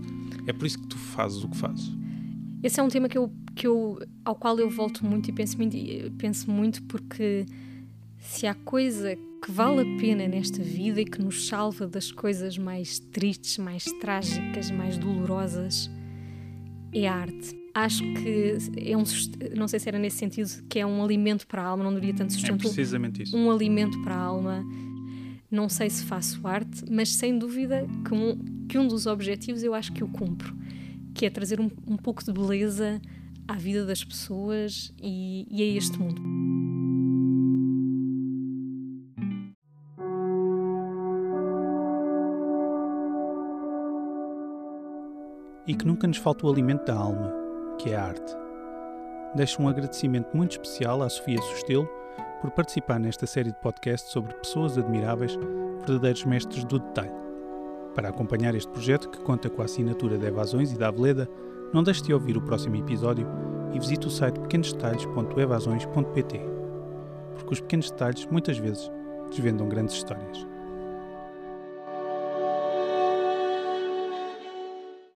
É 0.47 0.53
por 0.53 0.65
isso 0.65 0.79
que 0.79 0.87
tu 0.87 0.97
fazes 0.97 1.43
o 1.43 1.49
que 1.49 1.57
fazes. 1.57 1.91
Esse 2.63 2.79
é 2.79 2.83
um 2.83 2.87
tema 2.87 3.09
que 3.09 3.17
eu, 3.17 3.29
que 3.53 3.67
eu, 3.67 3.99
ao 4.23 4.35
qual 4.35 4.57
eu 4.57 4.69
volto 4.69 5.05
muito 5.05 5.29
e 5.29 5.33
penso 5.33 5.57
muito, 5.57 5.77
penso 6.17 6.49
muito 6.49 6.81
porque 6.83 7.45
se 8.17 8.47
há 8.47 8.53
coisa 8.53 9.17
que 9.43 9.51
vale 9.51 9.81
a 9.81 9.99
pena 9.99 10.25
nesta 10.25 10.63
vida 10.63 11.01
e 11.01 11.05
que 11.05 11.21
nos 11.21 11.47
salva 11.47 11.85
das 11.85 12.09
coisas 12.09 12.57
mais 12.57 12.99
tristes, 12.99 13.57
mais 13.57 13.83
trágicas, 13.99 14.71
mais 14.71 14.97
dolorosas, 14.97 15.91
é 16.93 17.05
a 17.05 17.13
arte. 17.13 17.53
Acho 17.73 18.03
que 18.13 18.55
é 18.77 18.95
um, 18.95 19.03
não 19.57 19.67
sei 19.67 19.79
se 19.81 19.89
era 19.89 19.99
nesse 19.99 20.17
sentido, 20.17 20.63
que 20.69 20.79
é 20.79 20.85
um 20.85 21.03
alimento 21.03 21.45
para 21.45 21.61
a 21.63 21.65
alma, 21.65 21.83
não 21.83 21.93
diria 21.93 22.13
tanto 22.13 22.29
é 22.29 22.33
sustento. 22.33 22.61
É 22.61 22.61
precisamente 22.61 23.23
isso. 23.23 23.35
Um 23.35 23.51
alimento 23.51 24.01
para 24.03 24.15
a 24.15 24.19
alma. 24.19 24.63
Não 25.51 25.67
sei 25.67 25.89
se 25.89 26.05
faço 26.05 26.47
arte, 26.47 26.85
mas 26.89 27.09
sem 27.09 27.37
dúvida 27.37 27.85
que 28.07 28.13
um, 28.13 28.37
que 28.69 28.77
um 28.77 28.87
dos 28.87 29.05
objetivos 29.05 29.63
eu 29.63 29.73
acho 29.73 29.91
que 29.91 30.03
o 30.03 30.07
cumpro 30.07 30.62
que 31.13 31.25
é 31.25 31.29
trazer 31.29 31.59
um, 31.59 31.69
um 31.87 31.97
pouco 31.97 32.23
de 32.23 32.31
beleza 32.31 33.01
à 33.47 33.53
vida 33.53 33.85
das 33.85 34.03
pessoas 34.03 34.93
e, 35.01 35.47
e 35.49 35.61
a 35.61 35.77
este 35.77 35.97
mundo. 35.99 36.21
E 45.65 45.73
que 45.73 45.85
nunca 45.85 46.07
nos 46.07 46.17
falte 46.17 46.45
o 46.45 46.51
alimento 46.51 46.85
da 46.85 46.95
alma, 46.95 47.33
que 47.79 47.89
é 47.89 47.95
a 47.95 48.03
arte. 48.03 48.35
Deixo 49.35 49.61
um 49.61 49.67
agradecimento 49.67 50.35
muito 50.35 50.51
especial 50.51 51.01
à 51.01 51.09
Sofia 51.09 51.41
Sustelo 51.41 51.87
por 52.41 52.51
participar 52.51 52.99
nesta 52.99 53.25
série 53.25 53.51
de 53.51 53.59
podcasts 53.61 54.11
sobre 54.11 54.33
pessoas 54.35 54.77
admiráveis, 54.77 55.35
verdadeiros 55.87 56.25
mestres 56.25 56.65
do 56.65 56.79
detalhe. 56.79 57.22
Para 57.95 58.09
acompanhar 58.09 58.53
este 58.55 58.71
projeto, 58.71 59.09
que 59.09 59.19
conta 59.19 59.49
com 59.49 59.61
a 59.61 59.65
assinatura 59.65 60.17
de 60.17 60.25
Evasões 60.25 60.71
e 60.71 60.77
da 60.77 60.87
Aveleda, 60.87 61.29
não 61.71 61.83
deixe 61.83 62.01
de 62.03 62.13
ouvir 62.13 62.37
o 62.37 62.41
próximo 62.41 62.75
episódio 62.75 63.27
e 63.73 63.79
visite 63.79 64.07
o 64.07 64.09
site 64.09 64.39
pequenosdetalhes.evasões.pt, 64.39 66.41
porque 67.35 67.53
os 67.53 67.61
pequenos 67.61 67.91
detalhes 67.91 68.25
muitas 68.27 68.57
vezes 68.57 68.91
desvendam 69.29 69.67
grandes 69.67 69.95
histórias. 69.95 70.52